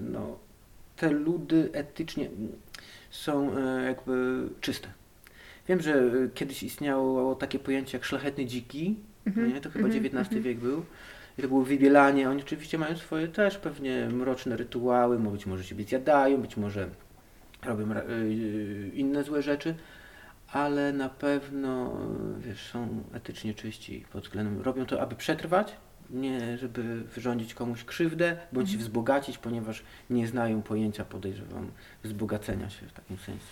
no, 0.00 0.38
te 0.96 1.10
ludy 1.10 1.70
etycznie 1.72 2.30
są 3.10 3.58
yy, 3.58 3.84
jakby 3.84 4.48
czyste. 4.60 4.88
Wiem, 5.68 5.80
że 5.80 6.10
kiedyś 6.34 6.62
istniało 6.62 7.34
takie 7.34 7.58
pojęcie 7.58 7.98
jak 7.98 8.04
szlachetny 8.04 8.46
dziki, 8.46 8.96
mm 9.26 9.38
-hmm. 9.38 9.54
nie? 9.54 9.60
to 9.60 9.70
chyba 9.70 9.88
XIX 9.88 10.14
mm 10.14 10.24
-hmm. 10.24 10.40
wiek 10.40 10.58
był. 10.58 10.84
I 11.38 11.42
to 11.42 11.48
było 11.48 11.62
wybielanie. 11.62 12.30
Oni 12.30 12.42
oczywiście 12.42 12.78
mają 12.78 12.96
swoje 12.96 13.28
też 13.28 13.58
pewnie 13.58 14.08
mroczne 14.12 14.56
rytuały, 14.56 15.18
być 15.18 15.46
może 15.46 15.64
siebie 15.64 15.84
zjadają, 15.84 16.38
być 16.40 16.56
może 16.56 16.88
robią 17.64 17.88
yy, 17.88 18.90
inne 18.94 19.24
złe 19.24 19.42
rzeczy, 19.42 19.74
ale 20.52 20.92
na 20.92 21.08
pewno 21.08 21.96
wiesz, 22.38 22.70
są 22.70 23.04
etycznie 23.12 23.54
czyści 23.54 24.04
pod 24.12 24.24
względem, 24.24 24.62
robią 24.62 24.86
to, 24.86 25.00
aby 25.00 25.16
przetrwać, 25.16 25.76
nie 26.10 26.58
żeby 26.58 27.00
wyrządzić 27.04 27.54
komuś 27.54 27.84
krzywdę, 27.84 28.36
bądź 28.52 28.68
mhm. 28.68 28.80
wzbogacić, 28.80 29.38
ponieważ 29.38 29.82
nie 30.10 30.26
znają 30.26 30.62
pojęcia, 30.62 31.04
podejrzewam, 31.04 31.70
wzbogacenia 32.02 32.70
się 32.70 32.86
w 32.86 32.92
takim 32.92 33.18
sensu, 33.18 33.46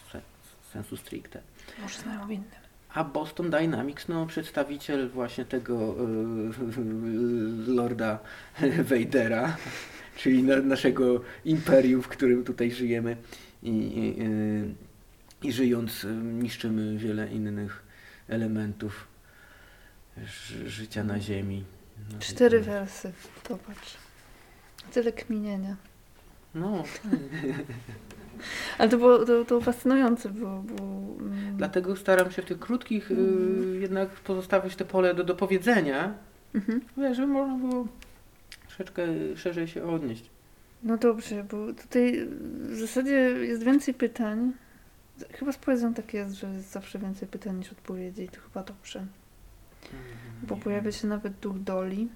sensu 0.72 0.96
stricte. 0.96 1.40
Może 1.82 1.98
znają 1.98 2.26
w 2.26 2.30
innym. 2.30 2.50
A 2.94 3.04
Boston 3.04 3.50
Dynamics, 3.50 4.08
no 4.08 4.26
przedstawiciel 4.26 5.08
właśnie 5.08 5.44
tego 5.44 5.96
yy, 5.96 7.74
Lorda 7.74 8.18
Vadera, 8.90 9.56
czyli 10.16 10.42
na, 10.42 10.56
naszego 10.56 11.20
imperium, 11.44 12.02
w 12.02 12.08
którym 12.08 12.44
tutaj 12.44 12.70
żyjemy 12.70 13.16
i 13.62 14.14
yy, 14.18 14.89
i 15.42 15.52
żyjąc 15.52 16.06
niszczymy 16.22 16.98
wiele 16.98 17.28
innych 17.32 17.82
elementów 18.28 19.06
życia 20.66 21.04
na 21.04 21.20
ziemi. 21.20 21.64
No, 22.12 22.18
Cztery 22.18 22.60
wersy, 22.60 23.12
popatrz. 23.48 23.96
Tyle 24.92 25.12
kminienia. 25.12 25.76
No. 26.54 26.84
Ale 28.78 28.88
to 28.88 28.98
było, 28.98 29.24
to, 29.24 29.44
to 29.44 29.60
fascynujące, 29.60 30.28
bo 30.28 30.46
mm. 30.46 31.56
Dlatego 31.56 31.96
staram 31.96 32.30
się 32.30 32.42
w 32.42 32.44
tych 32.44 32.58
krótkich 32.58 33.10
y, 33.10 33.14
mm. 33.14 33.82
jednak 33.82 34.08
pozostawić 34.08 34.76
te 34.76 34.84
pole 34.84 35.14
do 35.14 35.24
dopowiedzenia, 35.24 36.14
mhm. 36.54 36.80
żeby 37.14 37.26
można 37.26 37.68
było 37.68 37.86
troszeczkę 38.66 39.06
szerzej 39.36 39.68
się 39.68 39.84
odnieść. 39.84 40.30
No 40.82 40.96
dobrze, 40.96 41.44
bo 41.50 41.72
tutaj 41.72 42.26
w 42.60 42.76
zasadzie 42.76 43.12
jest 43.40 43.62
więcej 43.62 43.94
pytań, 43.94 44.52
Chyba 45.32 45.52
z 45.52 45.56
poezją 45.56 45.94
tak 45.94 46.14
jest, 46.14 46.34
że 46.34 46.48
jest 46.48 46.70
zawsze 46.72 46.98
więcej 46.98 47.28
pytań 47.28 47.56
niż 47.56 47.72
odpowiedzi 47.72 48.22
i 48.22 48.28
to 48.28 48.40
chyba 48.40 48.62
dobrze. 48.62 48.98
Mm, 48.98 49.10
Bo 50.42 50.56
pojawia 50.56 50.92
się 50.92 51.08
nawet 51.08 51.32
duch 51.32 51.58
Doli. 51.58 52.08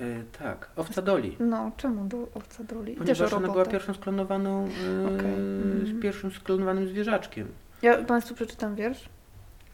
E, 0.00 0.22
tak, 0.38 0.70
owca 0.76 1.02
Doli. 1.02 1.36
No, 1.40 1.72
czemu 1.76 2.04
do, 2.04 2.28
owca 2.34 2.64
Doli? 2.64 2.94
Ponieważ 2.94 3.32
ona 3.32 3.48
była 3.48 3.66
pierwszą 3.66 3.94
sklonowaną, 3.94 4.64
e, 4.64 5.06
okay. 5.06 5.26
mm. 5.26 6.00
pierwszym 6.02 6.30
sklonowanym 6.30 6.88
zwierzaczkiem. 6.88 7.48
Ja 7.82 8.04
Państwu 8.04 8.34
przeczytam 8.34 8.74
wiersz. 8.74 9.08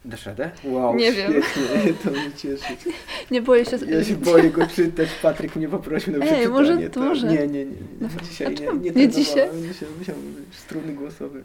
Dasz 0.05 0.25
radę? 0.25 0.51
Wow, 0.63 0.95
nie 0.95 1.11
wiem. 1.11 1.33
to 2.03 2.11
mnie 2.11 2.31
cieszy. 2.37 2.73
Nie 3.31 3.41
boję 3.41 3.65
się... 3.65 3.77
Ja 3.87 4.03
się 4.03 4.15
boję 4.15 4.49
go 4.49 4.67
czytać, 4.67 5.09
Patryk 5.21 5.55
mnie 5.55 5.69
poprosił 5.69 6.13
na 6.13 6.19
Ej, 6.19 6.23
przeczytanie. 6.25 6.53
może 6.53 6.89
to, 6.89 6.99
może... 6.99 7.27
Nie, 7.27 7.37
nie, 7.37 7.47
nie. 7.47 7.65
nie. 7.65 7.77
No, 8.01 8.07
dzisiaj 8.23 8.55
nie, 8.55 8.73
nie, 8.73 8.91
nie 8.91 9.09
dzisiaj? 9.09 9.49
Musiał, 9.99 10.15
struny 10.51 10.93
głosowe. 10.93 11.39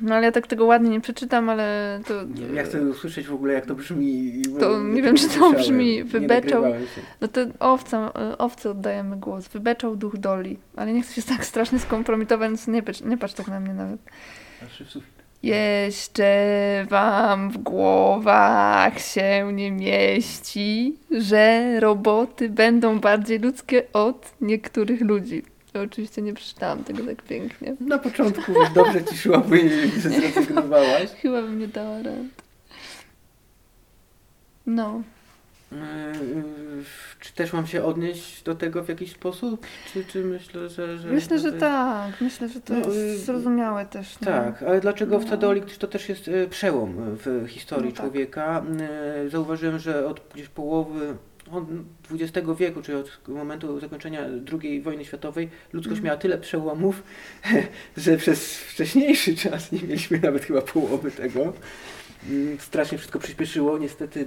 No 0.00 0.14
ale 0.14 0.26
ja 0.26 0.32
tak 0.32 0.46
tego 0.46 0.64
ładnie 0.64 0.90
nie 0.90 1.00
przeczytam, 1.00 1.48
ale 1.48 2.00
to... 2.06 2.24
Nie 2.24 2.54
ja 2.54 2.62
chcę 2.62 2.82
usłyszeć 2.82 3.26
w 3.26 3.34
ogóle 3.34 3.52
jak 3.52 3.66
to 3.66 3.74
brzmi. 3.74 4.42
To 4.60 4.82
nie 4.82 5.02
wiem, 5.02 5.16
czy 5.16 5.28
to 5.28 5.52
brzmi. 5.52 6.04
Wybeczał. 6.04 6.64
No 7.20 7.28
to 7.28 7.40
owca, 7.60 8.12
owce 8.38 8.70
oddajemy 8.70 9.16
głos. 9.16 9.48
Wybeczał 9.48 9.96
duch 9.96 10.18
doli. 10.18 10.58
Ale 10.76 10.92
nie 10.92 11.02
chcę 11.02 11.14
się 11.14 11.22
tak 11.22 11.44
strasznie 11.44 11.78
skompromitować, 11.78 12.48
więc 12.48 12.68
nie, 12.68 12.82
patrz, 12.82 13.00
nie 13.00 13.18
patrz 13.18 13.34
tak 13.34 13.48
na 13.48 13.60
mnie 13.60 13.74
nawet. 13.74 14.00
Jeszcze 15.42 16.86
wam 16.88 17.50
w 17.50 17.58
głowach 17.58 19.00
się 19.00 19.52
nie 19.52 19.72
mieści, 19.72 20.96
że 21.10 21.80
roboty 21.80 22.48
będą 22.48 23.00
bardziej 23.00 23.38
ludzkie 23.38 23.82
od 23.92 24.32
niektórych 24.40 25.00
ludzi. 25.00 25.42
Oczywiście 25.74 26.22
nie 26.22 26.34
przeczytałam 26.34 26.84
tego 26.84 27.04
tak 27.06 27.22
pięknie. 27.22 27.76
Na 27.80 27.98
początku 27.98 28.52
dobrze 28.74 29.04
ci 29.04 29.16
szło, 29.16 29.40
później 29.40 29.90
zrezygnowałaś. 29.90 31.10
Chyba 31.22 31.42
bym 31.42 31.58
nie 31.58 31.68
dała 31.68 32.02
rad. 32.02 32.16
No. 34.66 35.02
Yy, 35.72 35.78
Czy 37.20 37.32
też 37.32 37.52
mam 37.52 37.66
się 37.66 37.84
odnieść 37.84 38.42
do 38.42 38.54
tego 38.54 38.84
w 38.84 38.88
jakiś 38.88 39.12
sposób? 39.12 39.66
Czy, 39.92 40.04
czy 40.04 40.24
myślę, 40.24 40.68
że. 40.68 40.98
że 40.98 41.08
Myślę, 41.08 41.38
że 41.38 41.52
to- 41.52 41.58
tak. 41.60 42.20
Myślę, 42.20 42.48
że 42.48 42.60
to 42.60 42.72
No, 42.74 42.78
jest 42.78 42.88
y, 42.96 43.18
zrozumiałe 43.18 43.86
też. 43.86 44.20
no. 44.20 44.26
Tak, 44.26 44.62
ale 44.62 44.80
dlaczego 44.80 45.18
w 45.18 45.24
No. 45.24 45.30
Tadoli, 45.30 45.60
gdyż 45.60 45.78
to 45.78 45.86
też 45.86 46.08
jest 46.08 46.28
e, 46.28 46.46
przełom 46.46 46.94
w 46.98 47.46
historii 47.48 47.88
No 47.90 47.96
tak. 47.96 48.00
człowieka. 48.04 48.64
E, 49.24 49.28
Zauważyłem, 49.30 49.78
że 49.78 50.06
od 50.06 50.20
gdzieś 50.34 50.48
połowy 50.48 51.14
od 51.52 51.64
XX 52.10 52.48
wieku, 52.58 52.82
czyli 52.82 52.98
od 52.98 53.28
momentu 53.28 53.80
zakończenia 53.80 54.20
II 54.62 54.82
wojny 54.82 55.04
światowej, 55.04 55.48
ludzkość 55.72 55.98
Mhm. 55.98 56.04
miała 56.04 56.16
tyle 56.16 56.38
przełomów, 56.38 57.02
że 57.96 58.16
przez 58.16 58.56
wcześniejszy 58.56 59.36
czas 59.36 59.72
nie 59.72 59.78
mieliśmy 59.82 60.20
nawet 60.20 60.44
chyba 60.44 60.62
połowy 60.62 61.10
tego. 61.10 61.52
Mm, 62.30 62.60
Strasznie 62.60 62.98
wszystko 62.98 63.18
przyspieszyło. 63.18 63.78
Niestety, 63.78 64.20
y, 64.20 64.26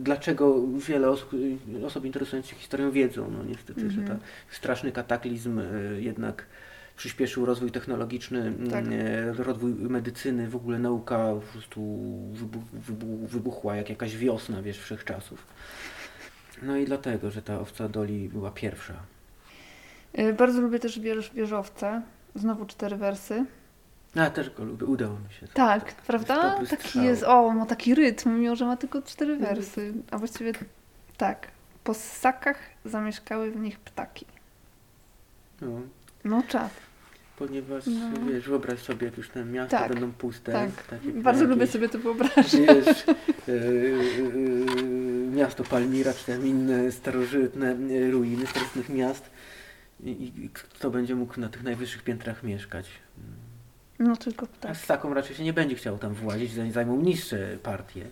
dlaczego 0.00 0.66
wiele 0.88 1.10
osób, 1.10 1.34
y, 1.34 1.86
osób 1.86 2.04
interesujących 2.04 2.50
się 2.50 2.56
historią 2.56 2.90
wiedzą. 2.90 3.30
No 3.30 3.44
niestety, 3.44 3.80
że 3.90 4.00
Mhm. 4.00 4.06
ta 4.18 4.24
straszny 4.50 4.92
kataklizm 4.92 5.58
y, 5.58 5.98
jednak 6.02 6.46
przyspieszył 6.96 7.44
rozwój 7.46 7.70
technologiczny, 7.70 8.40
mm, 8.40 8.70
Tak. 8.70 8.84
rozwój 9.36 9.72
medycyny, 9.74 10.48
w 10.48 10.56
ogóle 10.56 10.78
nauka 10.78 11.34
po 11.34 11.40
prostu 11.52 11.98
wybuch, 12.32 12.62
wybuch, 12.72 13.30
wybuchła 13.30 13.76
jak 13.76 13.90
jakaś 13.90 14.16
wiosna, 14.16 14.62
wiesz, 14.62 14.78
wszechczasów. 14.78 15.46
No 16.62 16.76
i 16.76 16.84
dlatego, 16.84 17.30
że 17.30 17.42
ta 17.42 17.60
owca 17.60 17.88
Doli 17.88 18.28
była 18.28 18.50
pierwsza. 18.50 18.94
Y, 20.18 20.32
Bardzo 20.32 20.60
lubię 20.60 20.78
też 20.78 21.00
wiersz 21.00 21.34
wieżowca. 21.34 22.02
Znowu 22.34 22.66
cztery 22.66 22.96
wersy. 22.96 23.44
A, 24.16 24.30
też 24.30 24.50
go 24.50 24.64
lubię, 24.64 24.86
udało 24.86 25.18
mi 25.18 25.32
się. 25.40 25.48
Tak, 25.48 25.94
prawda? 25.94 26.50
dobry 26.50 26.66
Taki 26.68 26.88
strzał. 26.88 27.04
jest, 27.04 27.22
o, 27.22 27.50
ma 27.52 27.66
taki 27.66 27.94
rytm, 27.94 28.30
mimo 28.40 28.56
że 28.56 28.66
ma 28.66 28.76
tylko 28.76 29.02
cztery 29.02 29.32
Mhm. 29.32 29.54
wersy. 29.54 29.92
A 30.10 30.18
właściwie 30.18 30.52
tak. 31.16 31.48
Po 31.84 31.94
ssakach 31.94 32.58
zamieszkały 32.84 33.50
w 33.50 33.56
nich 33.56 33.78
ptaki. 33.80 34.26
No, 35.60 35.68
No 36.24 36.42
czad. 36.48 36.70
Ponieważ, 37.38 37.84
No. 37.86 38.26
wiesz, 38.32 38.48
wyobraź 38.48 38.78
sobie, 38.78 39.06
jak 39.06 39.16
już 39.18 39.28
te 39.28 39.44
miasta 39.44 39.78
Tak, 39.78 39.88
będą 39.92 40.12
puste. 40.12 40.52
tak. 40.90 41.00
Bardzo 41.22 41.44
lubię 41.44 41.66
sobie 41.66 41.88
to 41.88 41.98
wyobrazić. 41.98 42.52
Wiesz, 42.52 43.04
e, 43.08 43.52
e, 43.52 44.82
miasto 45.36 45.64
Palmira, 45.64 46.12
czy 46.14 46.26
tam 46.26 46.46
inne 46.46 46.92
starożytne 46.92 47.76
ruiny 48.10 48.46
starożytnych 48.46 48.88
miast. 48.88 49.30
I, 50.04 50.10
I 50.44 50.50
kto 50.52 50.90
będzie 50.90 51.14
mógł 51.14 51.40
na 51.40 51.48
tych 51.48 51.62
najwyższych 51.62 52.02
piętrach 52.02 52.42
mieszkać? 52.42 52.90
No 53.98 54.16
tylko 54.16 54.46
A 54.46 54.62
tak. 54.62 54.76
z 54.76 54.86
taką 54.86 55.14
raczej 55.14 55.36
się 55.36 55.44
nie 55.44 55.52
będzie 55.52 55.76
chciał 55.76 55.98
tam 55.98 56.14
włazić, 56.14 56.52
zanim 56.52 56.72
zajmą 56.72 57.00
niższe 57.02 57.58
partie. 57.62 58.04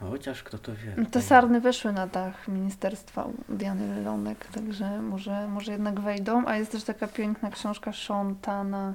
Chociaż 0.00 0.42
kto 0.42 0.58
to 0.58 0.72
wie. 0.74 1.06
Te 1.06 1.22
sarny 1.22 1.60
weszły 1.60 1.92
na 1.92 2.06
dach 2.06 2.48
ministerstwa 2.48 3.28
Diany 3.48 3.94
Lelonek, 3.94 4.46
także 4.46 5.02
może, 5.02 5.48
może 5.48 5.72
jednak 5.72 6.00
wejdą. 6.00 6.46
A 6.46 6.56
jest 6.56 6.72
też 6.72 6.84
taka 6.84 7.08
piękna 7.08 7.50
książka 7.50 7.92
Shontana 7.92 8.94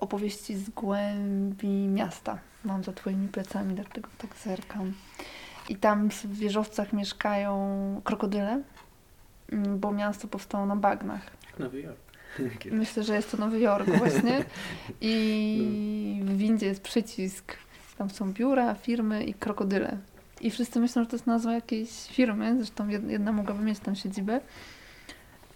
opowieści 0.00 0.56
z 0.56 0.70
głębi 0.70 1.68
miasta. 1.68 2.38
Mam 2.64 2.84
za 2.84 2.92
twoimi 2.92 3.28
plecami, 3.28 3.74
dlatego 3.74 4.08
tak 4.18 4.36
zerkam. 4.36 4.92
I 5.68 5.76
tam 5.76 6.10
w 6.10 6.38
wieżowcach 6.38 6.92
mieszkają 6.92 8.00
krokodyle, 8.04 8.62
mm, 9.52 9.78
bo 9.78 9.92
miasto 9.92 10.28
powstało 10.28 10.66
na 10.66 10.76
bagnach. 10.76 11.22
Jak 11.46 11.58
Nowy 11.58 11.80
Jork. 11.80 11.98
Myślę, 12.70 13.02
że 13.02 13.14
jest 13.14 13.30
to 13.30 13.36
Nowy 13.36 13.60
Jork 13.60 13.88
właśnie. 13.88 14.44
I 15.00 16.20
w 16.24 16.36
windzie 16.36 16.66
jest 16.66 16.82
przycisk. 16.82 17.56
Tam 17.98 18.10
są 18.10 18.32
biura, 18.32 18.74
firmy 18.74 19.24
i 19.24 19.34
krokodyle. 19.34 19.98
I 20.40 20.50
wszyscy 20.50 20.80
myślą, 20.80 21.02
że 21.02 21.08
to 21.08 21.16
jest 21.16 21.26
nazwa 21.26 21.52
jakiejś 21.52 21.90
firmy. 22.10 22.56
Zresztą 22.56 22.86
jed- 22.88 23.10
jedna 23.10 23.32
mogłaby 23.32 23.64
mieć 23.64 23.78
tam 23.78 23.96
siedzibę. 23.96 24.40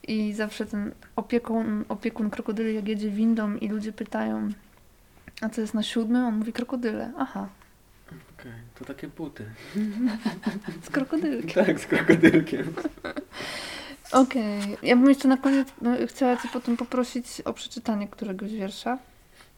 I 0.09 0.33
zawsze 0.33 0.67
ten 0.67 0.93
opiekun, 1.17 1.85
opiekun 1.89 2.31
krokodyli, 2.31 2.75
jak 2.75 2.89
jedzie 2.89 3.11
windą 3.11 3.55
i 3.55 3.69
ludzie 3.69 3.93
pytają, 3.93 4.49
a 5.41 5.49
co 5.49 5.61
jest 5.61 5.75
na 5.75 5.83
siódmym? 5.83 6.25
On 6.25 6.35
mówi 6.39 6.53
krokodyle. 6.53 7.13
Aha, 7.19 7.49
Okej, 8.39 8.53
to 8.79 8.85
takie 8.85 9.09
buty. 9.09 9.45
z 10.85 10.91
krokodylkiem. 10.91 11.67
Tak, 11.67 11.81
z 11.81 11.87
krokodylkiem. 11.87 12.75
Okej. 14.13 14.77
Ja 14.83 14.97
bym 14.97 15.09
jeszcze 15.09 15.29
na 15.29 15.37
koniec 15.37 15.69
no, 15.81 15.91
chciała 16.07 16.37
Cię 16.37 16.49
potem 16.53 16.77
poprosić 16.77 17.41
o 17.41 17.53
przeczytanie 17.53 18.09
któregoś 18.09 18.53
wiersza, 18.53 18.99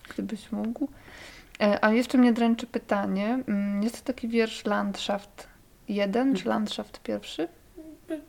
gdybyś 0.09 0.53
mógł. 0.53 0.89
E, 1.62 1.85
A 1.85 1.92
jeszcze 1.92 2.18
mnie 2.18 2.33
dręczy 2.33 2.66
pytanie. 2.66 3.38
Mm, 3.48 3.83
Jest 3.83 4.01
to 4.01 4.07
taki 4.12 4.29
wiersz 4.29 4.64
Landschaft 4.64 5.48
1 5.88 6.35
czy 6.37 6.48
Landschaft 6.48 7.01
pierwszy? 7.03 7.48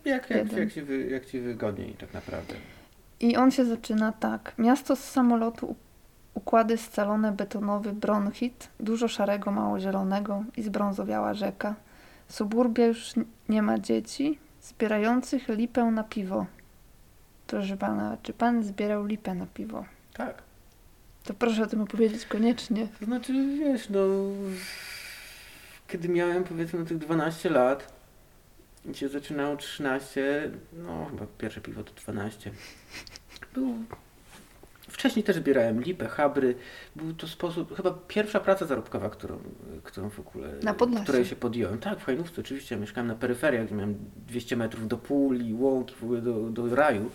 Jak, 0.06 0.30
jak, 0.30 0.52
jak, 0.52 0.74
ci 0.74 0.82
wy, 0.82 1.10
jak 1.10 1.26
ci 1.26 1.39
wygodniej 1.39 1.93
tak 1.93 2.13
naprawdę. 2.13 2.54
I 3.19 3.38
on 3.38 3.52
się 3.52 3.65
zaczyna 3.65 4.12
tak. 4.12 4.54
Miasto 4.58 4.96
z 4.96 5.04
samolotu, 5.04 5.76
układy 6.34 6.78
scalone, 6.78 7.32
betonowy 7.32 7.93
bronchit, 7.93 8.69
dużo 8.80 9.08
szarego, 9.08 9.52
mało 9.52 9.80
zielonego 9.80 10.43
i 10.58 10.63
zbrązowiała 10.63 11.34
rzeka. 11.34 11.76
Suburbia 12.28 12.86
już 12.86 13.13
nie 13.50 13.62
ma 13.62 13.80
dzieci, 13.80 14.39
zbierających 14.62 15.48
lipę 15.48 15.84
na 15.86 16.04
piwo. 16.04 16.46
Proszę 17.48 17.78
pana, 17.78 18.17
czy 18.24 18.34
pan 18.34 18.63
zbierał 18.63 19.06
lipę 19.06 19.36
na 19.36 19.46
piwo? 19.46 19.86
Tak. 20.13 20.43
To 21.24 21.34
proszę 21.34 21.64
o 21.64 21.68
tym 21.68 21.82
opowiedzieć 21.82 22.26
koniecznie. 22.26 22.88
To 23.00 23.06
znaczy, 23.06 23.34
wiesz, 23.60 23.90
no... 23.90 24.00
Kiedy 25.88 26.10
miałem 26.10 26.44
powiedzmy 26.44 26.86
tych 26.86 26.98
12 26.98 27.50
lat 27.50 27.94
i 28.92 28.96
się 28.96 29.10
zaczynało 29.10 29.58
13, 29.58 30.52
no 30.74 31.06
chyba 31.06 31.26
pierwsze 31.38 31.62
piwo 31.62 31.84
to 31.84 31.94
12. 31.94 32.52
Był... 33.54 33.76
Wcześniej 34.88 35.24
też 35.24 35.36
zbierałem 35.36 35.82
lipę, 35.82 36.08
chabry. 36.08 36.56
Był 36.96 37.14
to 37.14 37.28
sposób, 37.28 37.76
chyba 37.76 37.92
pierwsza 38.08 38.40
praca 38.40 38.66
zarobkowa, 38.66 39.10
którą, 39.10 39.40
którą 39.84 40.10
w 40.10 40.20
ogóle, 40.20 40.54
Na 40.64 40.74
której 41.04 41.26
się 41.26 41.36
podjąłem. 41.36 41.80
Tak, 41.80 42.00
w 42.00 42.04
Hajnówce 42.06 42.42
oczywiście. 42.42 42.78
Mieszkałem 42.78 43.08
na 43.08 43.16
peryferiach, 43.16 43.66
gdzie 43.66 43.76
miałem 43.76 43.98
200 44.28 44.56
metrów 44.58 44.88
do 44.88 44.98
puli, 44.98 45.54
łąki, 45.54 45.96
w 45.96 46.04
ogóle 46.04 46.22
do, 46.22 46.50
do 46.50 46.76
raju. 46.76 47.12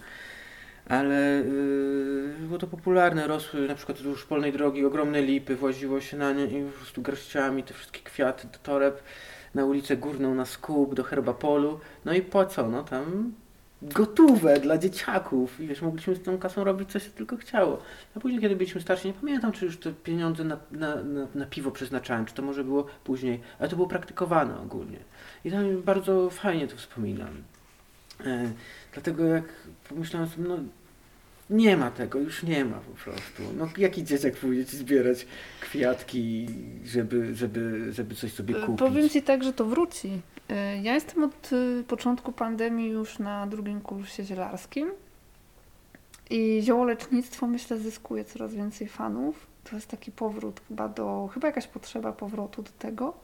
Ale 0.89 1.43
yy, 1.47 2.47
było 2.47 2.59
to 2.59 2.67
popularne, 2.67 3.27
rosły 3.27 3.69
na 3.69 3.75
przykład 3.75 3.99
wzdłuż 3.99 4.25
polnej 4.25 4.53
drogi 4.53 4.85
ogromne 4.85 5.23
lipy, 5.23 5.57
właziło 5.57 6.01
się 6.01 6.17
na 6.17 6.33
nie 6.33 6.45
i 6.45 6.65
po 6.65 6.79
prostu 6.79 7.03
garściami 7.03 7.63
te 7.63 7.75
wszystkie 7.75 8.01
kwiaty 8.01 8.49
do 8.53 8.59
toreb, 8.59 9.03
na 9.55 9.65
ulicę 9.65 9.97
Górną, 9.97 10.35
na 10.35 10.45
Skup, 10.45 10.95
do 10.95 11.03
Herbapolu, 11.03 11.81
no 12.05 12.13
i 12.13 12.23
płacono 12.23 12.83
tam 12.83 13.33
gotówę 13.83 14.61
dla 14.61 14.79
dzieciaków 14.79 15.61
i 15.61 15.67
wiesz, 15.67 15.83
mogliśmy 15.83 16.15
z 16.15 16.23
tą 16.23 16.39
kasą 16.39 16.65
robić 16.65 16.91
co 16.91 16.99
się 16.99 17.11
tylko 17.11 17.37
chciało. 17.37 17.79
A 18.17 18.21
później, 18.21 18.41
kiedy 18.41 18.57
byliśmy 18.57 18.81
starsi, 18.81 19.09
nie 19.09 19.15
pamiętam, 19.15 19.53
czy 19.53 19.65
już 19.65 19.79
te 19.79 19.93
pieniądze 19.93 20.45
na, 20.45 20.57
na, 20.71 20.95
na, 20.97 21.27
na 21.35 21.47
piwo 21.47 21.71
przeznaczałem, 21.71 22.27
czy 22.27 22.35
to 22.35 22.43
może 22.43 22.65
było 22.65 22.87
później, 23.05 23.41
ale 23.59 23.69
to 23.69 23.77
było 23.77 23.89
praktykowane 23.89 24.61
ogólnie. 24.61 24.99
I 25.45 25.51
tam 25.51 25.83
bardzo 25.83 26.31
fajnie 26.31 26.69
to 26.69 26.77
wspominam. 26.77 27.43
E, 28.27 28.53
dlatego 28.93 29.25
jak 29.25 29.45
pomyślałem 29.89 30.29
sobie, 30.29 30.49
no 30.49 30.59
nie 31.51 31.77
ma 31.77 31.91
tego, 31.91 32.19
już 32.19 32.43
nie 32.43 32.65
ma 32.65 32.77
po 32.77 32.93
prostu. 33.05 33.43
No 33.57 33.69
jaki 33.79 34.05
dzieciak 34.05 34.37
pójdzie 34.37 34.67
ci 34.67 34.77
zbierać 34.77 35.27
kwiatki, 35.61 36.47
żeby, 36.85 37.35
żeby, 37.35 37.93
żeby 37.93 38.15
coś 38.15 38.33
sobie 38.33 38.57
E, 38.57 38.61
kupić? 38.67 38.79
Powiem 38.79 39.09
Ci 39.09 39.23
tak, 39.23 39.45
że 39.45 39.53
to 39.53 39.65
wróci. 39.65 40.21
E, 40.49 40.83
Ja 40.83 40.95
jestem 40.95 41.25
od 41.25 41.51
e, 41.53 41.83
początku 41.83 42.33
pandemii 42.33 42.91
już 42.91 43.19
na 43.19 43.47
drugim 43.47 43.81
kursie 43.81 44.25
zielarskim 44.25 44.91
i 46.31 46.61
ziołolecznictwo 46.63 47.47
myślę 47.47 47.79
zyskuje 47.79 48.25
coraz 48.25 48.55
więcej 48.55 48.89
fanów. 48.89 49.47
To 49.71 49.77
jest 49.77 49.89
taki 49.89 50.13
powrót 50.13 50.61
chyba 50.69 50.89
do, 50.89 51.29
chyba 51.35 51.47
jakaś 51.49 51.67
potrzeba 51.67 52.13
powrotu 52.13 52.63
do 52.63 52.71
tego. 52.79 53.15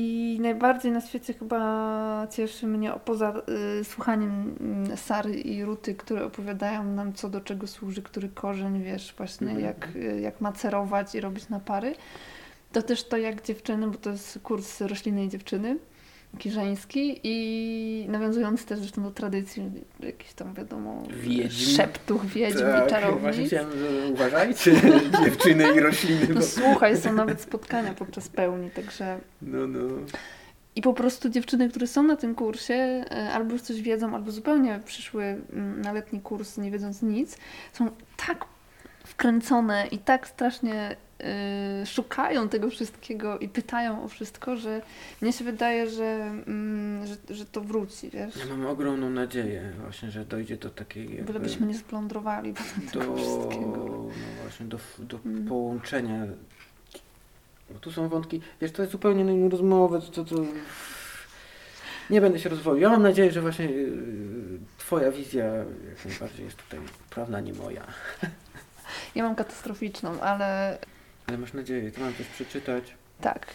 I 0.00 0.38
najbardziej 0.40 0.92
na 0.92 1.00
świecie 1.00 1.34
chyba 1.34 2.26
cieszy 2.30 2.66
mnie, 2.66 2.92
poza 3.04 3.34
y, 3.80 3.84
słuchaniem 3.84 4.56
mm, 4.60 4.96
Sary 4.96 5.34
i 5.34 5.64
Ruty, 5.64 5.94
które 5.94 6.24
opowiadają 6.24 6.84
nam, 6.84 7.12
co 7.12 7.28
do 7.28 7.40
czego 7.40 7.66
służy, 7.66 8.02
który 8.02 8.28
korzeń, 8.28 8.82
wiesz, 8.82 9.14
właśnie 9.16 9.46
Mhm. 9.50 9.64
jak, 9.66 9.96
y, 9.96 10.20
jak 10.20 10.40
macerować 10.40 11.14
i 11.14 11.20
robić 11.20 11.48
napary. 11.48 11.94
To 12.72 12.82
też 12.82 13.04
to, 13.04 13.16
jak 13.16 13.42
dziewczyny, 13.42 13.86
bo 13.86 13.94
to 13.98 14.10
jest 14.10 14.38
kurs 14.42 14.80
rośliny 14.80 15.24
i 15.24 15.28
dziewczyny, 15.28 15.78
taki 16.32 16.50
żeński 16.50 17.20
i 17.24 18.06
nawiązujący 18.08 18.66
też 18.66 18.78
zresztą 18.78 19.02
do 19.02 19.10
tradycji 19.10 19.62
jakichś 20.00 20.32
tam, 20.32 20.54
wiadomo, 20.54 21.02
Wiedźm. 21.10 21.76
szeptów, 21.76 22.26
wiedźm 22.32 22.58
i 22.58 22.60
Tak, 22.60 22.70
właśnie 22.70 22.90
czarownic. 23.00 23.46
chciałem, 23.46 23.70
że 23.78 24.12
uważajcie, 24.12 24.72
dziewczyny 25.24 25.64
i 25.76 25.80
rośliny. 25.80 26.26
No 26.28 26.34
Bo... 26.34 26.42
słuchaj, 26.42 26.96
są 26.96 27.12
nawet 27.12 27.40
spotkania 27.40 27.94
podczas 27.94 28.28
pełni, 28.28 28.70
także 28.70 29.18
No, 29.42 29.66
no. 29.66 29.78
I 30.76 30.82
po 30.82 30.94
prostu 30.94 31.28
dziewczyny, 31.28 31.68
które 31.68 31.86
są 31.86 32.02
na 32.02 32.16
tym 32.16 32.34
kursie, 32.34 32.74
e, 32.74 33.30
albo 33.32 33.52
już 33.52 33.62
coś 33.62 33.82
wiedzą, 33.82 34.14
albo 34.14 34.30
zupełnie 34.32 34.80
przyszły 34.84 35.24
mm, 35.24 35.80
na 35.82 35.92
letni 35.92 36.20
kurs 36.20 36.58
nie 36.58 36.70
wiedząc 36.70 37.02
nic, 37.02 37.38
są 37.72 37.90
tak 38.26 38.44
wkręcone 39.04 39.86
i 39.86 39.98
tak 39.98 40.28
strasznie 40.28 40.96
szukają 41.86 42.48
tego 42.48 42.70
wszystkiego 42.70 43.38
i 43.38 43.48
pytają 43.48 44.04
o 44.04 44.08
wszystko, 44.08 44.56
że 44.56 44.82
mnie 45.22 45.32
się 45.32 45.44
wydaje, 45.44 45.90
że, 45.90 46.04
mm, 46.46 47.06
że, 47.06 47.16
że 47.34 47.46
to 47.46 47.60
wróci, 47.60 48.10
wiesz. 48.10 48.36
Ja 48.36 48.46
mam 48.46 48.66
ogromną 48.66 49.10
nadzieję 49.10 49.72
właśnie, 49.82 50.10
że 50.10 50.24
dojdzie 50.24 50.56
do 50.56 50.70
takiej 50.70 51.04
jakby, 51.16 51.24
Bylebyśmy 51.32 51.66
nie 51.66 51.78
splądrowali 51.78 52.52
do, 52.52 52.60
tego 53.00 53.16
wszystkiego. 53.16 53.76
no 53.76 54.08
właśnie, 54.42 54.66
do, 54.66 54.78
do 54.98 55.18
Mm. 55.24 55.46
połączenia. 55.48 56.26
Bo 57.70 57.78
tu 57.78 57.92
są 57.92 58.08
wątki, 58.08 58.40
wiesz, 58.60 58.72
to 58.72 58.82
jest 58.82 58.92
zupełnie 58.92 59.20
inna 59.34 59.48
rozmowa, 59.50 60.00
to, 60.00 60.24
to. 60.24 60.34
Nie 62.10 62.20
będę 62.20 62.38
się 62.38 62.48
rozwodził. 62.48 62.82
Ja 62.82 62.88
mam 62.90 63.02
nadzieję, 63.02 63.32
że 63.32 63.40
właśnie 63.40 63.64
yy, 63.64 63.92
twoja 64.78 65.10
wizja 65.12 65.44
jak 65.88 66.04
najbardziej 66.04 66.44
jest 66.44 66.56
tutaj 66.56 66.80
prawna, 67.10 67.40
nie 67.40 67.52
moja. 67.52 67.82
Ja 69.14 69.22
mam 69.24 69.34
katastroficzną, 69.34 70.20
ale 70.20 70.78
Ale 71.28 71.38
masz 71.38 71.52
nadzieję, 71.52 71.90
to 71.92 72.00
mam 72.00 72.14
coś 72.14 72.26
przeczytać. 72.26 72.94
tak. 73.20 73.46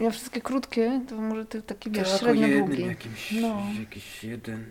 Ja 0.00 0.10
wszystkie 0.10 0.40
krótkie, 0.40 1.00
to 1.08 1.14
może 1.16 1.44
ty 1.46 1.62
taki 1.62 1.90
wiesz, 1.90 2.10
Tak, 2.10 2.20
średnio 2.20 2.46
jednym 2.46 2.66
długi. 2.66 2.86
jakimś, 2.86 3.32
No. 3.32 3.62
jakiś 3.80 4.24
jeden. 4.24 4.64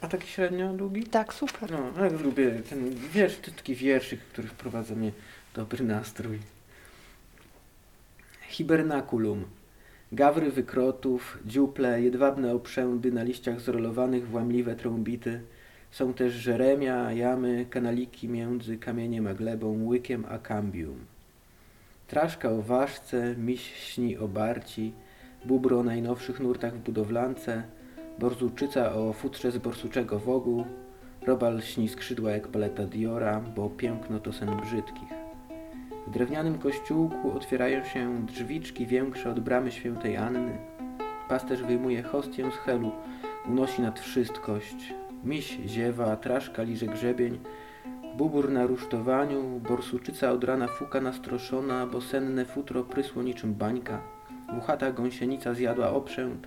A 0.00 0.08
taki 0.08 0.26
średnio 0.28 0.72
długi? 0.72 1.02
Tak, 1.04 1.34
super. 1.34 1.70
No, 1.70 2.04
ja 2.04 2.10
lubię 2.22 2.50
ten 2.70 2.94
wiersz, 3.12 3.36
to 3.36 3.50
taki 3.50 3.74
wierszyk, 3.74 4.20
który 4.20 4.48
wprowadza 4.48 4.94
mnie 4.94 5.12
dobry 5.54 5.84
nastrój. 5.84 6.38
Hibernaculum. 8.48 9.44
Gawry 10.12 10.50
wykrotów, 10.50 11.38
dziuple, 11.46 12.02
jedwabne 12.02 12.52
oprzędy 12.54 13.12
na 13.12 13.22
liściach 13.22 13.60
zrolowanych 13.60 14.28
w 14.28 14.34
łamliwe 14.34 14.74
trąbity. 14.76 15.40
Są 15.94 16.14
też 16.14 16.32
żeremia, 16.32 17.12
jamy, 17.12 17.66
kanaliki 17.70 18.28
między 18.28 18.78
kamieniem 18.78 19.26
a 19.26 19.34
glebą, 19.34 19.86
łykiem 19.86 20.24
a 20.28 20.38
cambium. 20.38 20.96
Traszka 22.06 22.50
o 22.50 22.62
ważce, 22.62 23.34
miś 23.36 23.74
śni 23.74 24.18
o 24.18 24.28
barci, 24.28 24.92
bubro 25.44 25.78
o 25.78 25.82
najnowszych 25.82 26.40
nurtach 26.40 26.74
w 26.74 26.82
budowlance, 26.82 27.62
borzuczyca 28.18 28.94
o 28.94 29.12
futrze 29.12 29.50
z 29.52 29.58
borsuczego 29.58 30.18
wogu, 30.18 30.64
robal 31.26 31.62
śni 31.62 31.88
skrzydła 31.88 32.30
jak 32.30 32.48
paleta 32.48 32.86
Diora, 32.86 33.40
bo 33.40 33.70
piękno 33.70 34.20
to 34.20 34.32
sen 34.32 34.60
brzydkich. 34.60 35.08
W 36.06 36.10
drewnianym 36.10 36.58
kościółku 36.58 37.32
otwierają 37.32 37.84
się 37.84 38.26
drzwiczki 38.26 38.86
większe 38.86 39.30
od 39.30 39.40
bramy 39.40 39.72
świętej 39.72 40.16
Anny. 40.16 40.58
Pasterz 41.28 41.62
wyjmuje 41.62 42.02
hostię 42.02 42.50
z 42.50 42.54
helu, 42.54 42.92
unosi 43.48 43.82
nad 43.82 44.00
wszystkość. 44.00 44.94
Miś 45.24 45.58
ziewa, 45.66 46.16
traszka 46.16 46.62
liże 46.62 46.86
grzebień, 46.86 47.38
bubur 48.16 48.50
na 48.50 48.66
rusztowaniu, 48.66 49.60
borsuczyca 49.68 50.30
od 50.30 50.44
rana 50.44 50.68
fuka 50.68 51.00
nastroszona, 51.00 51.86
bo 51.86 52.00
senne 52.00 52.44
futro 52.44 52.84
prysło 52.84 53.22
niczym 53.22 53.54
bańka. 53.54 54.00
Włochata 54.52 54.92
gąsienica 54.92 55.54
zjadła 55.54 55.90
oprzęt, 55.90 56.46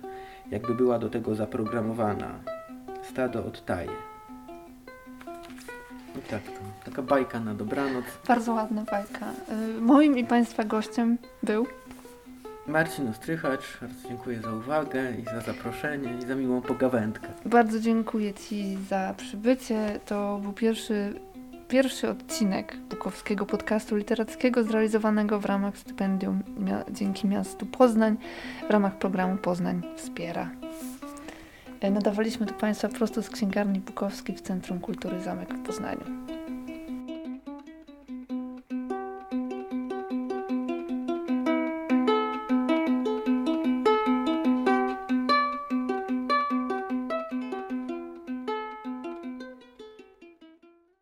jakby 0.50 0.74
była 0.74 0.98
do 0.98 1.10
tego 1.10 1.34
zaprogramowana. 1.34 2.40
Stado 3.02 3.44
odtaje. 3.44 3.90
I 6.18 6.30
tak. 6.30 6.42
Taka 6.84 7.02
bajka 7.02 7.40
na 7.40 7.54
dobranoc. 7.54 8.04
Bardzo 8.28 8.52
ładna 8.52 8.82
bajka. 8.90 9.26
Y, 9.76 9.80
Moim 9.80 10.18
i 10.18 10.24
Państwa 10.24 10.64
gościem 10.64 11.18
był 11.42 11.66
Marcin 12.68 13.08
Ostrychacz, 13.08 13.78
bardzo 13.80 14.08
dziękuję 14.08 14.40
za 14.42 14.52
uwagę 14.52 15.12
i 15.12 15.24
za 15.24 15.40
zaproszenie 15.40 16.18
i 16.18 16.26
za 16.26 16.34
miłą 16.34 16.60
pogawędkę. 16.62 17.28
Bardzo 17.44 17.80
dziękuję 17.80 18.34
Ci 18.34 18.78
za 18.88 19.14
przybycie. 19.16 20.00
To 20.06 20.38
był 20.42 20.52
pierwszy, 20.52 21.20
pierwszy 21.68 22.08
odcinek 22.08 22.76
Bukowskiego 22.76 23.46
podcastu 23.46 23.96
literackiego 23.96 24.64
zrealizowanego 24.64 25.40
w 25.40 25.44
ramach 25.44 25.78
stypendium 25.78 26.42
dzięki 26.90 27.28
miastu 27.28 27.66
Poznań 27.66 28.16
w 28.68 28.70
ramach 28.70 28.98
programu 28.98 29.36
Poznań 29.36 29.82
Wspiera. 29.96 30.50
E, 31.80 31.90
Nadawaliśmy 31.90 32.46
do 32.46 32.54
Państwa 32.54 32.88
prosto 32.88 33.22
z 33.22 33.30
księgarni 33.30 33.80
Bukowskiej 33.80 34.36
w 34.36 34.40
Centrum 34.40 34.80
Kultury 34.80 35.20
Zamek 35.20 35.54
w 35.54 35.62
Poznaniu. 35.62 36.04